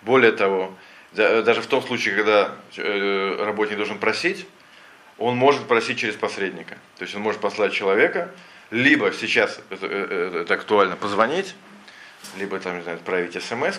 Более 0.00 0.32
того, 0.32 0.74
даже 1.12 1.60
в 1.60 1.66
том 1.66 1.82
случае, 1.82 2.16
когда 2.16 2.56
э, 2.78 3.44
работник 3.44 3.76
должен 3.76 3.98
просить, 3.98 4.46
он 5.18 5.36
может 5.36 5.68
просить 5.68 5.98
через 5.98 6.14
посредника. 6.14 6.78
То 6.96 7.02
есть 7.02 7.14
он 7.14 7.20
может 7.20 7.42
послать 7.42 7.74
человека, 7.74 8.30
либо 8.70 9.12
сейчас 9.12 9.60
это, 9.68 9.86
э, 9.86 10.46
актуально 10.48 10.96
позвонить, 10.96 11.54
либо 12.38 12.58
там, 12.60 12.78
не 12.78 12.82
знаю, 12.82 12.96
отправить 12.96 13.34
смс 13.42 13.78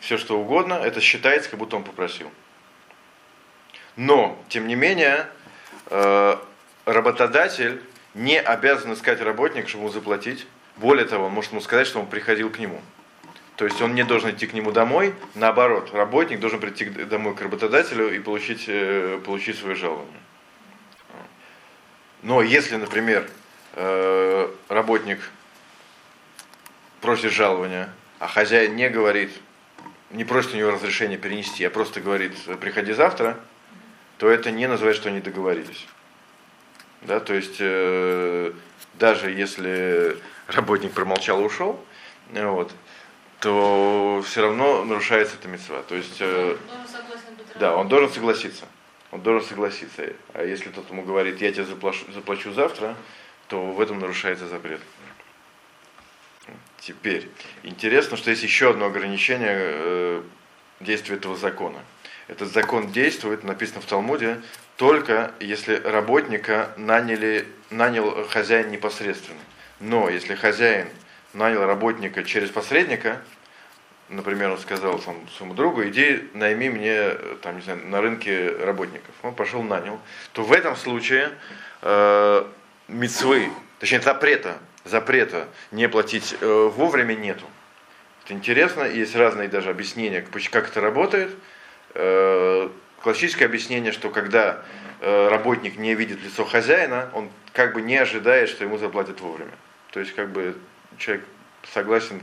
все 0.00 0.18
что 0.18 0.38
угодно, 0.38 0.74
это 0.74 1.00
считается, 1.00 1.50
как 1.50 1.58
будто 1.58 1.76
он 1.76 1.84
попросил. 1.84 2.30
Но, 3.96 4.38
тем 4.48 4.66
не 4.66 4.74
менее, 4.74 5.28
э, 5.86 6.36
работодатель 6.86 7.82
не 8.14 8.40
обязан 8.40 8.94
искать 8.94 9.20
работника, 9.20 9.68
чтобы 9.68 9.84
ему 9.84 9.92
заплатить. 9.92 10.46
Более 10.76 11.04
того, 11.04 11.26
он 11.26 11.32
может 11.32 11.52
ему 11.52 11.60
сказать, 11.60 11.86
что 11.86 12.00
он 12.00 12.06
приходил 12.06 12.50
к 12.50 12.58
нему. 12.58 12.80
То 13.56 13.66
есть 13.66 13.80
он 13.82 13.94
не 13.94 14.04
должен 14.04 14.30
идти 14.30 14.46
к 14.46 14.54
нему 14.54 14.72
домой, 14.72 15.14
наоборот, 15.34 15.92
работник 15.92 16.40
должен 16.40 16.60
прийти 16.60 16.86
домой 16.86 17.34
к 17.34 17.42
работодателю 17.42 18.14
и 18.14 18.18
получить, 18.18 18.64
э, 18.68 19.20
получить 19.22 19.58
свое 19.58 19.74
жалование. 19.74 20.20
Но 22.22 22.40
если, 22.40 22.76
например, 22.76 23.28
э, 23.74 24.50
работник 24.68 25.20
просит 27.02 27.32
жалования, 27.32 27.92
а 28.18 28.28
хозяин 28.28 28.76
не 28.76 28.88
говорит, 28.88 29.30
не 30.10 30.24
просит 30.24 30.54
у 30.54 30.56
него 30.56 30.70
разрешения 30.70 31.16
перенести, 31.16 31.64
а 31.64 31.70
просто 31.70 32.00
говорит, 32.00 32.32
приходи 32.60 32.92
завтра, 32.92 33.38
то 34.18 34.28
это 34.28 34.50
не 34.50 34.66
называет, 34.66 34.96
что 34.96 35.08
они 35.08 35.20
договорились. 35.20 35.86
Да, 37.02 37.20
то 37.20 37.32
есть 37.32 37.56
э, 37.60 38.52
даже 38.94 39.30
если 39.30 40.18
работник 40.46 40.92
промолчал 40.92 41.40
и 41.40 41.44
ушел, 41.44 41.82
вот, 42.32 42.72
то 43.40 44.22
все 44.26 44.42
равно 44.42 44.84
нарушается 44.84 45.36
эта 45.40 45.48
мецва. 45.48 45.82
То 45.82 45.94
есть, 45.94 46.18
э, 46.20 46.56
да, 47.58 47.76
он 47.76 47.88
должен 47.88 48.10
согласиться. 48.10 48.66
Он 49.10 49.22
должен 49.22 49.48
согласиться. 49.48 50.12
А 50.34 50.44
если 50.44 50.68
тот 50.68 50.90
ему 50.90 51.02
говорит, 51.02 51.40
я 51.40 51.50
тебе 51.50 51.64
заплачу, 51.64 52.04
заплачу 52.12 52.52
завтра, 52.52 52.94
то 53.48 53.72
в 53.72 53.80
этом 53.80 53.98
нарушается 53.98 54.46
запрет. 54.46 54.80
Теперь, 56.80 57.28
интересно, 57.62 58.16
что 58.16 58.30
есть 58.30 58.42
еще 58.42 58.70
одно 58.70 58.86
ограничение 58.86 59.54
э, 59.54 60.22
действия 60.80 61.16
этого 61.16 61.36
закона. 61.36 61.78
Этот 62.26 62.52
закон 62.52 62.90
действует, 62.90 63.44
написано 63.44 63.82
в 63.82 63.84
Талмуде, 63.84 64.40
только 64.76 65.32
если 65.40 65.74
работника 65.74 66.72
наняли, 66.78 67.46
нанял 67.68 68.26
хозяин 68.28 68.70
непосредственно. 68.70 69.40
Но 69.78 70.08
если 70.08 70.34
хозяин 70.34 70.88
нанял 71.34 71.66
работника 71.66 72.24
через 72.24 72.48
посредника, 72.48 73.20
например, 74.08 74.50
он 74.50 74.58
сказал 74.58 74.98
там, 75.00 75.28
своему 75.36 75.54
другу, 75.54 75.84
иди 75.84 76.30
найми 76.32 76.70
мне 76.70 77.10
там, 77.42 77.56
не 77.56 77.62
знаю, 77.62 77.86
на 77.86 78.00
рынке 78.00 78.56
работников. 78.56 79.14
Он 79.22 79.34
пошел, 79.34 79.62
нанял. 79.62 80.00
То 80.32 80.44
в 80.44 80.52
этом 80.52 80.76
случае 80.76 81.30
э, 81.82 82.46
мецвы, 82.88 83.50
точнее 83.80 84.00
запрета, 84.00 84.58
запрета 84.84 85.48
не 85.70 85.88
платить 85.88 86.36
э, 86.40 86.70
вовремя 86.74 87.14
нету. 87.14 87.44
Это 88.24 88.34
интересно, 88.34 88.84
есть 88.84 89.14
разные 89.16 89.48
даже 89.48 89.70
объяснения, 89.70 90.24
как 90.50 90.68
это 90.68 90.80
работает. 90.80 91.30
Э, 91.94 92.68
классическое 93.02 93.48
объяснение, 93.48 93.92
что 93.92 94.10
когда 94.10 94.62
э, 95.00 95.28
работник 95.28 95.76
не 95.76 95.94
видит 95.94 96.22
лицо 96.22 96.44
хозяина, 96.44 97.10
он 97.14 97.30
как 97.52 97.74
бы 97.74 97.82
не 97.82 97.96
ожидает, 97.96 98.48
что 98.48 98.64
ему 98.64 98.78
заплатят 98.78 99.20
вовремя. 99.20 99.52
То 99.90 100.00
есть 100.00 100.14
как 100.14 100.30
бы 100.30 100.56
человек 100.98 101.24
согласен, 101.72 102.22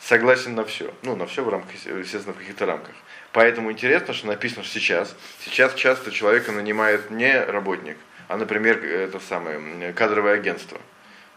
согласен 0.00 0.54
на 0.54 0.64
все. 0.64 0.92
Ну, 1.02 1.16
на 1.16 1.26
все 1.26 1.44
в 1.44 1.48
рамках, 1.48 1.72
естественно, 1.74 2.34
в 2.34 2.38
каких-то 2.38 2.66
рамках. 2.66 2.94
Поэтому 3.32 3.70
интересно, 3.70 4.14
что 4.14 4.26
написано 4.26 4.64
что 4.64 4.72
сейчас. 4.78 5.14
Сейчас 5.40 5.74
часто 5.74 6.10
человека 6.10 6.52
нанимает 6.52 7.10
не 7.10 7.38
работник, 7.44 7.98
а, 8.28 8.36
например, 8.36 8.84
это 8.84 9.20
самое 9.20 9.92
кадровое 9.92 10.34
агентство. 10.34 10.80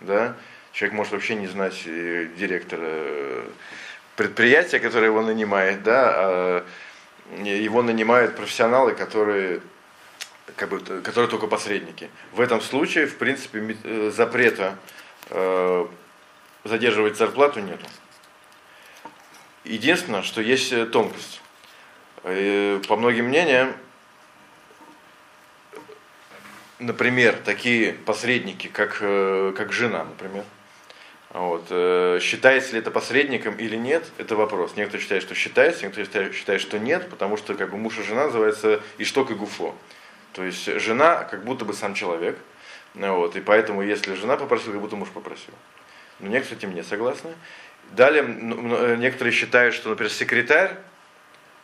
Да? 0.01 0.35
Человек 0.71 0.95
может 0.95 1.13
вообще 1.13 1.35
не 1.35 1.47
знать 1.47 1.81
э, 1.85 2.27
директора 2.37 2.85
э, 2.85 3.47
предприятия, 4.15 4.79
которое 4.79 5.07
его 5.07 5.21
нанимает, 5.21 5.83
да, 5.83 6.13
а 6.15 6.65
его 7.43 7.81
нанимают 7.81 8.35
профессионалы, 8.35 8.93
которые 8.93 9.61
как 10.55 10.69
бы, 10.69 10.79
которые 10.79 11.29
только 11.29 11.47
посредники. 11.47 12.09
В 12.33 12.41
этом 12.41 12.61
случае, 12.61 13.07
в 13.07 13.17
принципе, 13.17 13.77
э, 13.83 14.11
запрета 14.15 14.77
э, 15.29 15.87
задерживать 16.63 17.17
зарплату 17.17 17.59
нету. 17.59 17.85
Единственное, 19.63 20.21
что 20.21 20.41
есть 20.41 20.91
тонкость. 20.91 21.41
По 22.23 22.95
многим 22.97 23.25
мнениям, 23.25 23.75
например, 26.79 27.37
такие 27.43 27.93
посредники, 27.93 28.67
как, 28.67 28.97
как 28.99 29.71
жена, 29.71 30.05
например, 30.05 30.43
вот. 31.31 31.67
Э, 31.69 32.19
считается 32.21 32.73
ли 32.73 32.79
это 32.79 32.89
посредником 32.89 33.55
или 33.55 33.75
нет, 33.75 34.03
это 34.17 34.35
вопрос. 34.35 34.75
Некоторые 34.75 35.03
считают, 35.03 35.23
что 35.23 35.35
считается, 35.35 35.83
некоторые 35.85 36.33
считают, 36.33 36.61
что 36.61 36.79
нет, 36.79 37.07
потому 37.09 37.37
что 37.37 37.53
как 37.53 37.69
бы 37.69 37.77
муж 37.77 37.99
и 37.99 38.03
жена 38.03 38.25
называется 38.25 38.81
ишток 38.97 39.29
и 39.29 39.35
гуфо. 39.35 39.75
То 40.33 40.43
есть 40.43 40.65
жена 40.79 41.23
как 41.25 41.43
будто 41.43 41.65
бы 41.65 41.73
сам 41.73 41.93
человек, 41.93 42.37
вот, 42.95 43.35
и 43.35 43.41
поэтому 43.41 43.83
если 43.83 44.15
жена 44.15 44.37
попросила, 44.37 44.73
как 44.73 44.81
будто 44.81 44.95
муж 44.95 45.09
попросил. 45.09 45.53
Но 46.19 46.29
некоторые 46.29 46.59
с 46.59 46.63
этим 46.63 46.73
не 46.73 46.83
согласны. 46.83 47.31
Далее 47.91 48.23
э, 48.23 48.95
некоторые 48.97 49.31
считают, 49.31 49.75
что, 49.75 49.89
например, 49.89 50.11
секретарь 50.11 50.77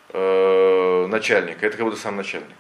э, 0.10 1.08
начальника, 1.08 1.66
это 1.66 1.76
как 1.76 1.86
будто 1.86 1.98
сам 1.98 2.16
начальник. 2.16 2.56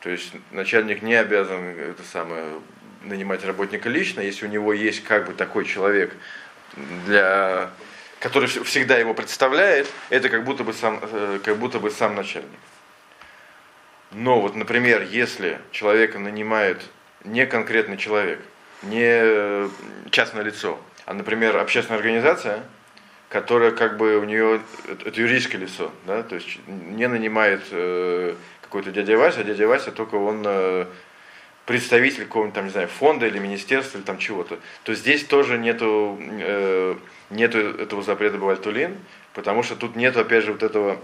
То 0.00 0.10
есть 0.10 0.32
начальник 0.50 1.02
не 1.02 1.14
обязан 1.14 1.64
это 1.64 2.02
самое 2.02 2.60
нанимать 3.02 3.44
работника 3.44 3.88
лично, 3.88 4.20
если 4.20 4.46
у 4.46 4.48
него 4.48 4.72
есть 4.72 5.04
как 5.04 5.26
бы 5.26 5.32
такой 5.32 5.64
человек, 5.64 6.14
для, 7.06 7.70
который 8.20 8.48
всегда 8.48 8.98
его 8.98 9.14
представляет, 9.14 9.88
это 10.10 10.28
как 10.28 10.44
будто 10.44 10.64
бы 10.64 10.72
сам, 10.72 11.00
э, 11.02 11.40
как 11.44 11.56
будто 11.56 11.78
бы 11.78 11.90
сам 11.90 12.14
начальник. 12.14 12.48
Но 14.12 14.40
вот, 14.40 14.54
например, 14.54 15.06
если 15.10 15.60
человека 15.70 16.18
нанимает 16.18 16.82
не 17.24 17.46
конкретный 17.46 17.96
человек, 17.96 18.40
не 18.82 19.68
частное 20.10 20.42
лицо, 20.42 20.78
а, 21.04 21.14
например, 21.14 21.56
общественная 21.56 21.98
организация, 21.98 22.62
которая 23.28 23.72
как 23.72 23.96
бы 23.96 24.18
у 24.18 24.24
нее, 24.24 24.60
это 24.86 25.20
юридическое 25.20 25.60
лицо, 25.60 25.92
да, 26.06 26.22
то 26.22 26.36
есть 26.36 26.58
не 26.66 27.06
нанимает 27.08 27.62
э, 27.70 28.34
какой-то 28.68 28.90
дядя 28.92 29.16
Вася, 29.16 29.40
а 29.40 29.44
дядя 29.44 29.66
Вася 29.66 29.90
только 29.92 30.16
он 30.16 30.42
э, 30.44 30.86
представитель 31.64 32.24
какого-нибудь 32.24 32.54
там, 32.54 32.64
не 32.66 32.70
знаю, 32.70 32.88
фонда 32.88 33.26
или 33.26 33.38
министерства 33.38 33.98
или 33.98 34.04
там 34.04 34.18
чего-то, 34.18 34.58
то 34.84 34.94
здесь 34.94 35.24
тоже 35.24 35.58
нету, 35.58 36.18
э, 36.20 36.96
нету 37.30 37.58
этого 37.58 38.02
запрета 38.02 38.38
Бавальтулин, 38.38 38.96
потому 39.34 39.62
что 39.62 39.74
тут 39.74 39.96
нету, 39.96 40.20
опять 40.20 40.44
же, 40.44 40.52
вот 40.52 40.62
этого, 40.62 40.98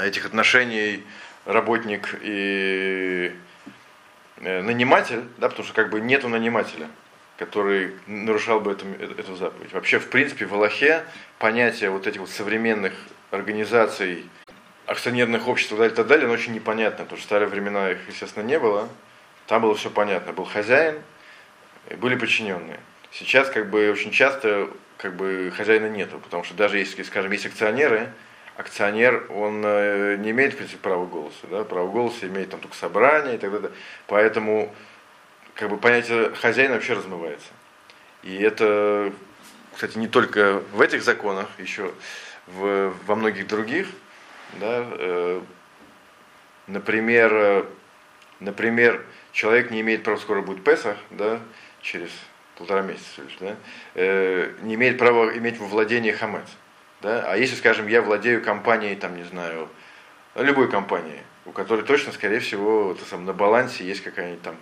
этих 0.00 0.26
отношений 0.26 1.02
работник 1.46 2.14
и 2.22 3.32
э, 4.36 4.62
наниматель, 4.62 5.24
да, 5.38 5.48
потому 5.48 5.64
что 5.64 5.74
как 5.74 5.90
бы 5.90 6.00
нету 6.00 6.28
нанимателя, 6.28 6.88
который 7.38 7.92
нарушал 8.06 8.60
бы 8.60 8.72
эту, 8.72 8.86
эту 9.18 9.34
заповедь. 9.36 9.72
Вообще, 9.72 9.98
в 9.98 10.08
принципе, 10.08 10.46
в 10.46 10.54
Аллахе 10.54 11.04
понятие 11.38 11.90
вот 11.90 12.06
этих 12.06 12.20
вот 12.20 12.30
современных 12.30 12.92
организаций, 13.30 14.24
акционерных 14.92 15.48
обществ 15.48 15.72
и 15.72 15.74
так 15.74 15.78
далее, 15.78 15.96
так 15.96 16.06
далее, 16.06 16.24
оно 16.26 16.34
очень 16.34 16.52
непонятно, 16.52 17.04
потому 17.04 17.16
что 17.16 17.24
в 17.24 17.28
старые 17.28 17.48
времена 17.48 17.90
их, 17.90 17.98
естественно, 18.08 18.44
не 18.44 18.58
было. 18.58 18.88
Там 19.46 19.62
было 19.62 19.74
все 19.74 19.90
понятно. 19.90 20.32
Был 20.32 20.44
хозяин, 20.44 21.00
и 21.90 21.94
были 21.94 22.14
подчиненные. 22.14 22.78
Сейчас 23.10 23.50
как 23.50 23.70
бы 23.70 23.90
очень 23.90 24.10
часто 24.10 24.68
как 24.98 25.16
бы 25.16 25.52
хозяина 25.56 25.88
нету, 25.88 26.18
потому 26.18 26.44
что 26.44 26.54
даже 26.54 26.78
если, 26.78 27.02
скажем, 27.02 27.32
есть 27.32 27.46
акционеры, 27.46 28.10
акционер, 28.56 29.26
он 29.30 29.62
э, 29.64 30.16
не 30.18 30.30
имеет, 30.30 30.54
в 30.54 30.56
принципе, 30.56 30.78
права 30.78 31.06
голоса. 31.06 31.46
Да? 31.50 31.64
Право 31.64 31.90
голоса 31.90 32.26
имеет 32.26 32.50
там 32.50 32.60
только 32.60 32.76
собрание 32.76 33.34
и 33.34 33.38
так 33.38 33.50
далее. 33.50 33.70
Поэтому 34.06 34.72
как 35.54 35.70
бы 35.70 35.78
понятие 35.78 36.34
хозяина 36.34 36.74
вообще 36.74 36.94
размывается. 36.94 37.48
И 38.22 38.36
это, 38.36 39.12
кстати, 39.74 39.98
не 39.98 40.06
только 40.06 40.62
в 40.72 40.80
этих 40.80 41.02
законах, 41.02 41.48
еще 41.58 41.92
в, 42.46 42.94
во 43.06 43.14
многих 43.14 43.46
других. 43.46 43.88
Да? 44.60 44.86
Э, 44.98 45.40
например, 46.66 47.66
например, 48.40 49.04
человек 49.32 49.70
не 49.70 49.80
имеет 49.80 50.02
права, 50.02 50.18
скоро 50.18 50.42
будет 50.42 50.64
Песах, 50.64 50.96
да, 51.10 51.40
через 51.80 52.10
полтора 52.56 52.82
месяца 52.82 53.22
лишь, 53.22 53.36
да, 53.40 53.56
э, 53.94 54.52
не 54.62 54.74
имеет 54.74 54.98
права 54.98 55.36
иметь 55.36 55.58
во 55.58 55.66
владении 55.66 56.12
хамец. 56.12 56.46
Да? 57.00 57.24
А 57.26 57.36
если, 57.36 57.56
скажем, 57.56 57.88
я 57.88 58.02
владею 58.02 58.42
компанией, 58.42 58.94
там, 58.94 59.16
не 59.16 59.24
знаю, 59.24 59.68
любой 60.36 60.70
компанией, 60.70 61.22
у 61.46 61.52
которой 61.52 61.84
точно, 61.84 62.12
скорее 62.12 62.38
всего, 62.38 62.92
это 62.92 63.04
сам, 63.04 63.24
на 63.24 63.32
балансе 63.32 63.84
есть 63.84 64.02
какая-нибудь 64.02 64.42
там, 64.42 64.56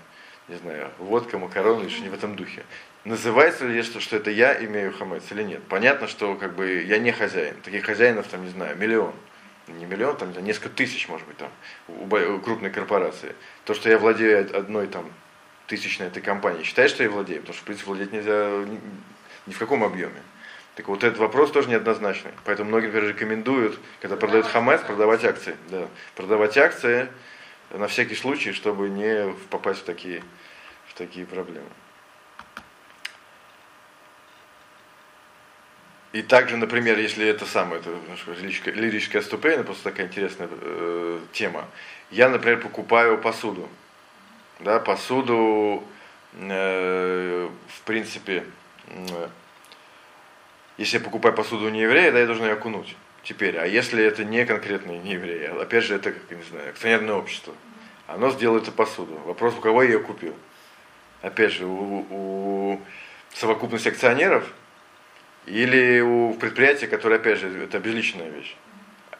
не 0.49 0.57
знаю, 0.57 0.91
водка, 0.99 1.39
макароны 1.39 1.83
или 1.83 1.91
что-нибудь 1.91 2.13
в 2.13 2.19
этом 2.19 2.37
духе. 2.37 2.65
Называется 3.05 3.67
ли 3.67 3.83
что, 3.83 4.01
что 4.01 4.17
это 4.17 4.31
я 4.31 4.63
имею 4.65 4.93
хамец 4.93 5.25
или 5.31 5.43
нет? 5.43 5.63
Понятно, 5.69 6.07
что 6.07 6.35
как 6.35 6.55
бы 6.55 6.83
я 6.83 6.99
не 6.99 7.13
хозяин. 7.13 7.57
Таких 7.63 7.85
хозяинов 7.85 8.27
там, 8.27 8.45
не 8.45 8.51
знаю, 8.51 8.77
миллион 8.77 9.15
не 9.79 9.87
миллион, 9.87 10.17
там 10.17 10.33
несколько 10.45 10.69
тысяч, 10.71 11.09
может 11.09 11.27
быть, 11.27 11.37
там, 11.37 11.51
у 11.89 12.39
крупной 12.41 12.71
корпорации. 12.71 13.35
То, 13.65 13.75
что 13.75 13.89
я 13.89 13.99
владею 13.99 14.57
одной 14.57 14.87
там 14.87 15.11
тысячной 15.67 16.09
этой 16.09 16.23
компанией, 16.23 16.65
считаешь, 16.65 16.91
что 16.91 17.03
я 17.03 17.11
владею? 17.11 17.41
Потому 17.41 17.55
что, 17.55 17.63
в 17.63 17.67
принципе, 17.67 17.87
владеть 17.87 18.13
нельзя 18.13 18.65
ни, 19.47 19.53
в 19.53 19.59
каком 19.59 19.85
объеме. 19.85 20.21
Так 20.75 20.89
вот, 20.89 21.05
этот 21.05 21.19
вопрос 21.19 21.51
тоже 21.51 21.69
неоднозначный. 21.69 22.33
Поэтому 22.45 22.71
многие, 22.71 22.87
например, 22.87 23.09
рекомендуют, 23.11 23.79
когда 24.01 24.17
продают 24.17 24.47
хамес, 24.47 24.81
продавать 24.81 25.25
акции. 25.25 25.57
Да. 25.69 25.89
Продавать 26.15 26.57
акции 26.57 27.09
на 27.71 27.87
всякий 27.87 28.15
случай, 28.15 28.53
чтобы 28.53 28.89
не 28.89 29.35
попасть 29.51 29.81
в 29.81 29.85
такие, 29.85 30.23
в 30.87 30.95
такие 30.95 31.27
проблемы. 31.27 31.69
И 36.13 36.23
также, 36.23 36.57
например, 36.57 36.99
если 36.99 37.27
это 37.27 37.47
самое, 37.47 37.81
это 37.81 37.91
лирическое, 38.41 38.75
лирическое 38.75 39.23
отступление, 39.23 39.63
просто 39.63 39.85
такая 39.85 40.07
интересная 40.07 40.49
э, 40.51 41.21
тема. 41.33 41.69
Я, 42.11 42.29
например, 42.29 42.61
покупаю 42.61 43.17
посуду. 43.17 43.69
Да, 44.59 44.81
посуду, 44.81 45.85
э, 46.33 47.49
в 47.69 47.83
принципе, 47.83 48.45
э, 48.89 49.29
если 50.79 50.99
я 50.99 51.05
покупаю 51.05 51.33
посуду 51.33 51.67
у 51.67 51.69
нееврея, 51.69 52.11
да, 52.11 52.19
я 52.19 52.27
должен 52.27 52.45
ее 52.45 52.55
окунуть. 52.55 52.97
Теперь, 53.23 53.57
а 53.57 53.67
если 53.67 54.03
это 54.03 54.25
не 54.25 54.45
конкретный 54.45 54.99
нееврей, 54.99 55.47
а 55.47 55.63
опять 55.63 55.85
же, 55.85 55.95
это, 55.95 56.11
как 56.11 56.29
не 56.37 56.43
знаю, 56.43 56.71
акционерное 56.71 57.15
общество, 57.15 57.55
оно 58.09 58.31
сделает 58.31 58.65
эту 58.65 58.73
посуду. 58.73 59.15
Вопрос, 59.27 59.55
у 59.57 59.61
кого 59.61 59.85
я 59.85 59.91
ее 59.91 60.01
купил? 60.01 60.35
Опять 61.23 61.53
же, 61.53 61.67
у, 61.67 62.07
у 62.11 62.81
совокупности 63.33 63.91
акционеров– 63.91 64.45
или 65.51 66.01
у 66.01 66.35
предприятия, 66.35 66.87
которое, 66.87 67.17
опять 67.17 67.39
же, 67.39 67.65
это 67.65 67.79
обезличенная 67.79 68.29
вещь. 68.29 68.55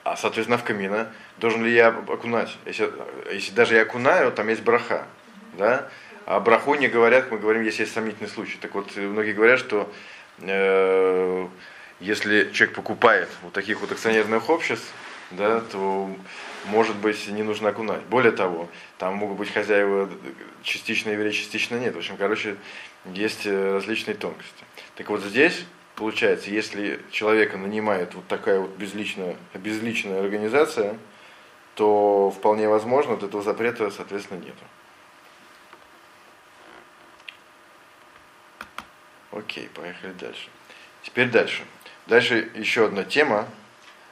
А, 0.05 0.17
соответственно, 0.17 0.59
в 0.59 0.65
камина 0.65 1.13
должен 1.39 1.65
ли 1.65 1.73
я 1.73 1.89
окунать? 1.89 2.57
Если, 2.67 2.91
если 3.33 3.53
даже 3.53 3.75
я 3.75 3.83
окунаю, 3.83 4.33
там 4.33 4.49
есть 4.49 4.63
браха. 4.63 5.07
Да? 5.59 5.89
А 6.27 6.39
браху 6.41 6.75
не 6.75 6.89
говорят, 6.89 7.31
мы 7.31 7.39
говорим, 7.39 7.63
если 7.63 7.83
есть 7.83 7.95
сомнительный 7.95 8.29
случай. 8.29 8.59
Так 8.61 8.75
вот, 8.75 8.97
многие 8.97 9.33
говорят, 9.33 9.59
что 9.59 9.93
э, 10.39 11.49
если 11.99 12.51
человек 12.53 12.77
покупает 12.77 13.29
вот 13.43 13.53
таких 13.53 13.81
вот 13.81 13.91
акционерных 13.91 14.49
обществ, 14.49 14.93
да, 15.33 15.61
то 15.61 16.11
может 16.67 16.97
быть 16.97 17.27
не 17.29 17.43
нужно 17.43 17.71
окунать. 17.71 18.03
Более 18.05 18.33
того, 18.33 18.69
там 18.99 19.15
могут 19.15 19.39
быть 19.39 19.53
хозяева 19.53 20.09
частично 20.63 21.11
евреи, 21.11 21.33
частично 21.33 21.77
нет. 21.77 21.95
В 21.95 21.99
общем, 21.99 22.17
короче, 22.17 22.57
есть 23.05 23.47
э, 23.47 23.75
различные 23.75 24.15
тонкости. 24.15 24.65
Так 24.95 25.09
вот 25.11 25.23
здесь 25.23 25.65
получается, 26.01 26.51
если 26.51 26.99
человека 27.11 27.59
нанимает 27.59 28.15
вот 28.15 28.27
такая 28.27 28.59
вот 28.59 28.71
безличная, 28.71 29.37
безличная 29.53 30.21
организация, 30.21 30.97
то 31.75 32.33
вполне 32.35 32.71
возможно, 32.71 33.17
вот 33.17 33.23
этого 33.23 33.43
запрета, 33.43 33.91
соответственно, 33.91 34.39
нету. 34.39 34.65
Окей, 39.31 39.69
поехали 39.75 40.13
дальше. 40.13 40.49
Теперь 41.03 41.29
дальше. 41.29 41.65
Дальше 42.07 42.51
еще 42.55 42.87
одна 42.87 43.05
тема. 43.05 43.47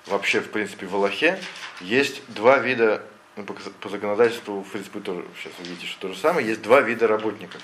Вообще, 0.05 0.40
в 0.40 0.51
принципе, 0.51 0.85
в 0.85 0.94
Аллахе 0.94 1.40
есть 1.81 2.20
два 2.29 2.59
вида, 2.59 3.03
ну, 3.37 3.44
по, 3.44 3.55
по 3.55 3.88
законодательству, 3.88 4.61
в 4.61 4.70
принципе, 4.70 5.01
тоже, 5.01 5.24
сейчас 5.40 5.55
вы 5.59 5.64
видите, 5.64 5.87
что 5.87 6.09
то 6.09 6.12
же 6.12 6.18
самое, 6.18 6.46
есть 6.46 6.61
два 6.61 6.83
вида 6.83 7.09
работников. 7.09 7.62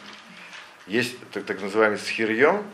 Есть 0.87 1.19
так, 1.31 1.45
так 1.45 1.61
называемый 1.61 1.99
схирьем, 1.99 2.65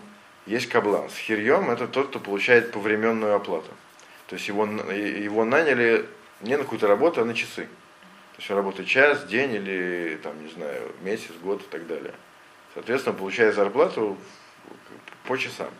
есть 0.47 0.69
каблан. 0.69 1.09
С 1.11 1.17
хирьем 1.17 1.71
это 1.71 1.87
тот, 1.87 2.09
кто 2.09 2.19
получает 2.19 2.73
повременную 2.73 3.35
оплату. 3.35 3.71
То 4.27 4.37
есть 4.37 4.49
его, 4.49 4.65
его 4.65 5.45
наняли 5.45 6.07
не 6.41 6.57
на 6.57 6.65
какую-то 6.65 6.87
работу, 6.87 7.21
а 7.21 7.25
на 7.25 7.35
часы. 7.35 7.65
То 7.65 8.39
есть 8.39 8.51
он 8.51 8.57
работает 8.57 8.89
час, 8.89 9.25
день 9.27 9.55
или, 9.55 10.19
там, 10.23 10.43
не 10.43 10.51
знаю, 10.51 10.93
месяц, 11.03 11.33
год 11.43 11.61
и 11.63 11.67
так 11.71 11.87
далее. 11.87 12.15
Соответственно, 12.75 13.17
получая 13.17 13.53
зарплату 13.53 14.17
по 15.27 15.37
часам. 15.37 15.71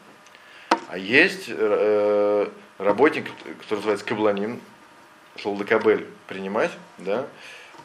А 0.89 0.99
есть 0.99 1.45
э, 1.49 2.49
работник, 2.79 3.31
который 3.61 3.77
называется 3.77 4.05
кабланин, 4.05 4.61
шелдакабель 5.37 6.07
принимать, 6.27 6.73
да, 6.99 7.27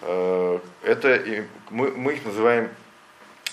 э, 0.02 0.60
это 0.84 1.46
мы, 1.70 1.92
мы 1.92 2.14
их 2.14 2.26
называем 2.26 2.70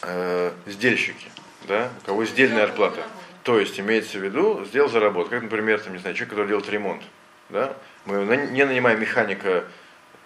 э, 0.02 0.52
сдельщики, 0.66 1.30
да, 1.66 1.90
у 2.02 2.06
кого 2.06 2.24
сдельная 2.24 2.66
зарплата. 2.66 3.02
То 3.42 3.58
есть 3.58 3.78
имеется 3.80 4.18
в 4.18 4.22
виду, 4.22 4.64
сделал 4.64 4.88
заработку. 4.88 5.30
Как, 5.30 5.42
например, 5.42 5.80
там, 5.80 5.92
не 5.92 5.98
знаю, 5.98 6.14
человек, 6.14 6.30
который 6.30 6.48
делает 6.48 6.68
ремонт. 6.68 7.02
Да? 7.48 7.74
Мы 8.04 8.24
не 8.50 8.64
нанимаем 8.64 9.00
механика, 9.00 9.64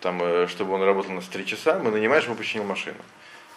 там, 0.00 0.22
э, 0.22 0.46
чтобы 0.48 0.74
он 0.74 0.82
работал 0.82 1.12
на 1.12 1.22
3 1.22 1.46
часа, 1.46 1.78
мы 1.78 1.90
нанимаем, 1.90 2.22
чтобы 2.22 2.34
он 2.34 2.38
починил 2.38 2.64
машину. 2.64 2.98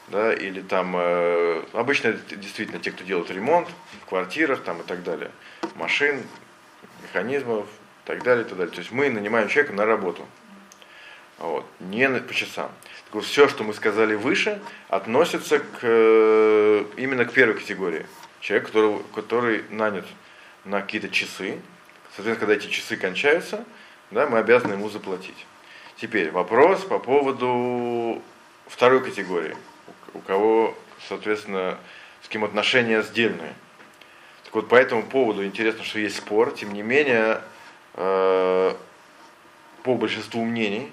Да? 0.07 0.33
Или 0.33 0.61
там, 0.61 0.95
э, 0.95 1.63
обычно 1.73 2.13
действительно 2.13 2.79
те, 2.79 2.91
кто 2.91 3.03
делает 3.03 3.29
ремонт 3.31 3.67
в 4.01 4.05
квартирах 4.07 4.63
там, 4.63 4.79
и 4.79 4.83
так 4.83 5.03
далее. 5.03 5.31
Машин, 5.75 6.23
механизмов, 7.03 7.65
и 7.65 8.07
так 8.07 8.23
далее, 8.23 8.45
и 8.45 8.47
так 8.47 8.57
далее. 8.57 8.73
То 8.73 8.79
есть 8.79 8.91
мы 8.91 9.09
нанимаем 9.09 9.49
человека 9.49 9.73
на 9.73 9.85
работу. 9.85 10.25
Вот, 11.37 11.65
не 11.79 12.09
по 12.09 12.33
часам. 12.33 12.71
Все, 13.23 13.47
что 13.47 13.63
мы 13.63 13.73
сказали 13.73 14.13
выше, 14.15 14.61
относится 14.87 15.59
к, 15.59 15.79
э, 15.81 16.85
именно 16.97 17.25
к 17.25 17.33
первой 17.33 17.55
категории 17.55 18.05
человек, 18.39 18.67
который, 18.67 18.99
который 19.13 19.63
нанят 19.69 20.05
на 20.65 20.81
какие-то 20.81 21.09
часы, 21.09 21.59
соответственно, 22.15 22.35
когда 22.35 22.53
эти 22.53 22.67
часы 22.67 22.95
кончаются, 22.95 23.63
да, 24.11 24.27
мы 24.27 24.39
обязаны 24.39 24.73
ему 24.73 24.89
заплатить. 24.89 25.45
Теперь 25.97 26.31
вопрос 26.31 26.81
по 26.81 26.99
поводу 26.99 28.21
второй 28.67 29.03
категории, 29.03 29.55
у 30.13 30.19
кого, 30.19 30.75
соответственно, 31.07 31.77
с 32.23 32.29
кем 32.29 32.43
отношения 32.43 33.01
сдельные. 33.03 33.53
Так 34.45 34.55
вот, 34.55 34.69
по 34.69 34.75
этому 34.75 35.03
поводу 35.03 35.45
интересно, 35.45 35.83
что 35.83 35.99
есть 35.99 36.17
спор, 36.17 36.51
тем 36.51 36.73
не 36.73 36.81
менее, 36.81 37.41
э, 37.95 38.73
по 39.83 39.95
большинству 39.95 40.43
мнений, 40.43 40.91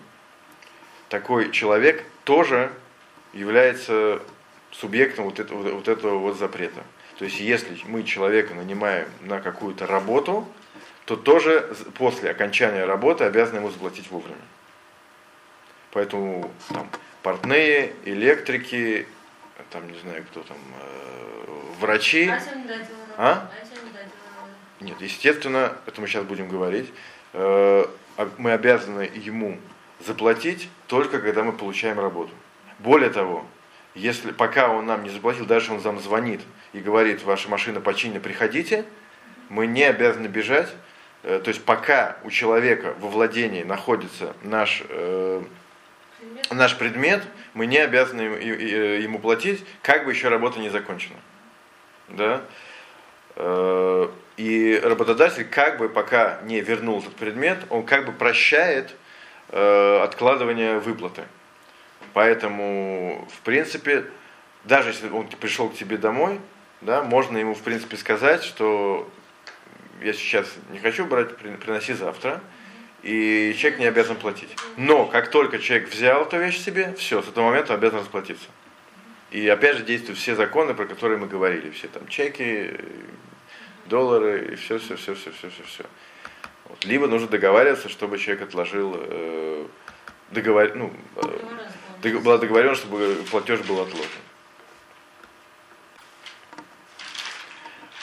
такой 1.09 1.51
человек 1.51 2.05
тоже 2.25 2.73
является 3.33 4.21
субъектом 4.73 5.27
вот 5.27 5.39
этого, 5.39 5.75
вот 5.75 5.89
этого 5.89 6.19
вот 6.19 6.37
запрета. 6.37 6.83
То 7.19 7.25
есть 7.25 7.41
если 7.41 7.77
мы 7.87 8.03
человека 8.03 8.55
нанимаем 8.55 9.09
на 9.21 9.41
какую-то 9.41 9.87
работу, 9.87 10.47
то 11.07 11.17
тоже 11.17 11.75
после 11.97 12.31
окончания 12.31 12.85
работы 12.85 13.25
обязаны 13.25 13.59
ему 13.59 13.71
заплатить 13.71 14.11
вовремя. 14.11 14.37
Поэтому 15.93 16.51
там, 16.69 16.91
портные, 17.23 17.95
электрики, 18.05 19.07
там 19.71 19.91
не 19.91 19.99
знаю 20.01 20.25
кто 20.31 20.43
там, 20.43 20.59
э, 20.81 21.45
врачи. 21.81 22.31
А? 23.17 23.51
Нет, 24.81 25.01
естественно, 25.01 25.73
это 25.87 26.01
мы 26.01 26.07
сейчас 26.07 26.25
будем 26.25 26.49
говорить. 26.49 26.93
Э, 27.33 27.87
мы 28.37 28.53
обязаны 28.53 29.11
ему 29.15 29.59
заплатить 30.01 30.69
только 30.87 31.21
когда 31.21 31.43
мы 31.43 31.53
получаем 31.53 31.99
работу. 31.99 32.33
Более 32.79 33.11
того, 33.11 33.45
если 33.95 34.33
пока 34.33 34.69
он 34.69 34.87
нам 34.87 35.05
не 35.05 35.11
заплатил, 35.11 35.47
даже 35.47 35.73
он 35.73 35.81
нам 35.83 35.99
звонит 36.01 36.41
и 36.73 36.81
говорит, 36.81 37.23
ваша 37.23 37.49
машина 37.49 37.81
починена, 37.81 38.21
приходите, 38.21 38.85
мы 39.49 39.67
не 39.67 39.85
обязаны 39.85 40.27
бежать. 40.27 40.69
Э, 41.23 41.41
то 41.43 41.49
есть 41.49 41.65
пока 41.65 42.19
у 42.25 42.31
человека 42.31 42.95
во 43.01 43.09
владении 43.09 43.63
находится 43.63 44.37
наш, 44.43 44.83
э, 44.89 45.43
наш 46.51 46.77
предмет, 46.77 47.23
мы 47.55 47.67
не 47.67 47.79
обязаны 47.79 48.21
ему 48.21 49.19
платить, 49.19 49.65
как 49.83 50.05
бы 50.05 50.13
еще 50.13 50.29
работа 50.29 50.59
не 50.61 50.69
закончена. 50.69 51.17
Да? 52.09 52.43
Э, 53.37 54.09
и 54.37 54.79
работодатель, 54.83 55.45
как 55.45 55.79
бы 55.79 55.89
пока 55.89 56.41
не 56.43 56.61
вернул 56.61 57.01
этот 57.01 57.15
предмет, 57.17 57.59
он 57.71 57.85
как 57.85 58.05
бы 58.05 58.13
прощает 58.13 58.95
э, 59.51 60.01
откладывание 60.03 60.79
выплаты. 60.79 61.25
Поэтому, 62.13 63.29
в 63.31 63.41
принципе, 63.43 64.07
даже 64.65 64.91
если 64.91 65.09
он 65.09 65.29
пришел 65.29 65.69
к 65.69 65.75
тебе 65.75 65.97
домой, 65.97 66.41
да, 66.81 67.03
можно 67.03 67.39
ему, 67.39 67.55
в 67.55 67.63
принципе, 67.63 67.97
сказать, 67.97 68.43
что 68.43 69.09
я 70.03 70.13
сейчас 70.13 70.47
не 70.71 70.79
хочу 70.79 71.07
брать, 71.07 71.37
приноси 71.37 71.95
завтра, 71.95 72.41
и 73.03 73.55
человек 73.59 73.79
не 73.79 73.87
обязан 73.87 74.17
платить. 74.17 74.55
Но 74.77 75.07
как 75.07 75.31
только 75.31 75.59
человек 75.59 75.89
взял 75.89 76.23
эту 76.23 76.39
вещь 76.39 76.59
себе, 76.59 76.95
все, 76.99 77.23
с 77.23 77.29
этого 77.29 77.47
момента 77.47 77.73
он 77.73 77.79
обязан 77.79 78.01
расплатиться. 78.01 78.49
И 79.31 79.49
опять 79.49 79.77
же 79.77 79.85
действуют 79.85 80.19
все 80.19 80.35
законы, 80.35 80.75
про 80.75 80.87
которые 80.87 81.19
мы 81.19 81.27
говорили, 81.27 81.71
все 81.71 81.89
там 81.89 82.07
чеки, 82.09 82.73
доллары, 83.87 84.53
и 84.53 84.57
все, 84.57 84.79
все, 84.79 84.97
все, 84.97 85.15
все, 85.15 85.31
все, 85.31 85.51
все, 85.51 85.63
все. 85.63 85.85
Вот. 86.69 86.85
Либо 86.85 87.07
нужно 87.07 87.29
договариваться, 87.29 87.89
чтобы 87.89 88.19
человек 88.19 88.49
отложил, 88.49 88.95
э, 88.99 89.67
договор, 90.31 90.75
ну, 90.75 90.93
э, 92.03 92.19
была 92.19 92.39
договоренность, 92.39 92.81
чтобы 92.83 93.17
платеж 93.31 93.61
был 93.61 93.81
отложен. 93.81 94.11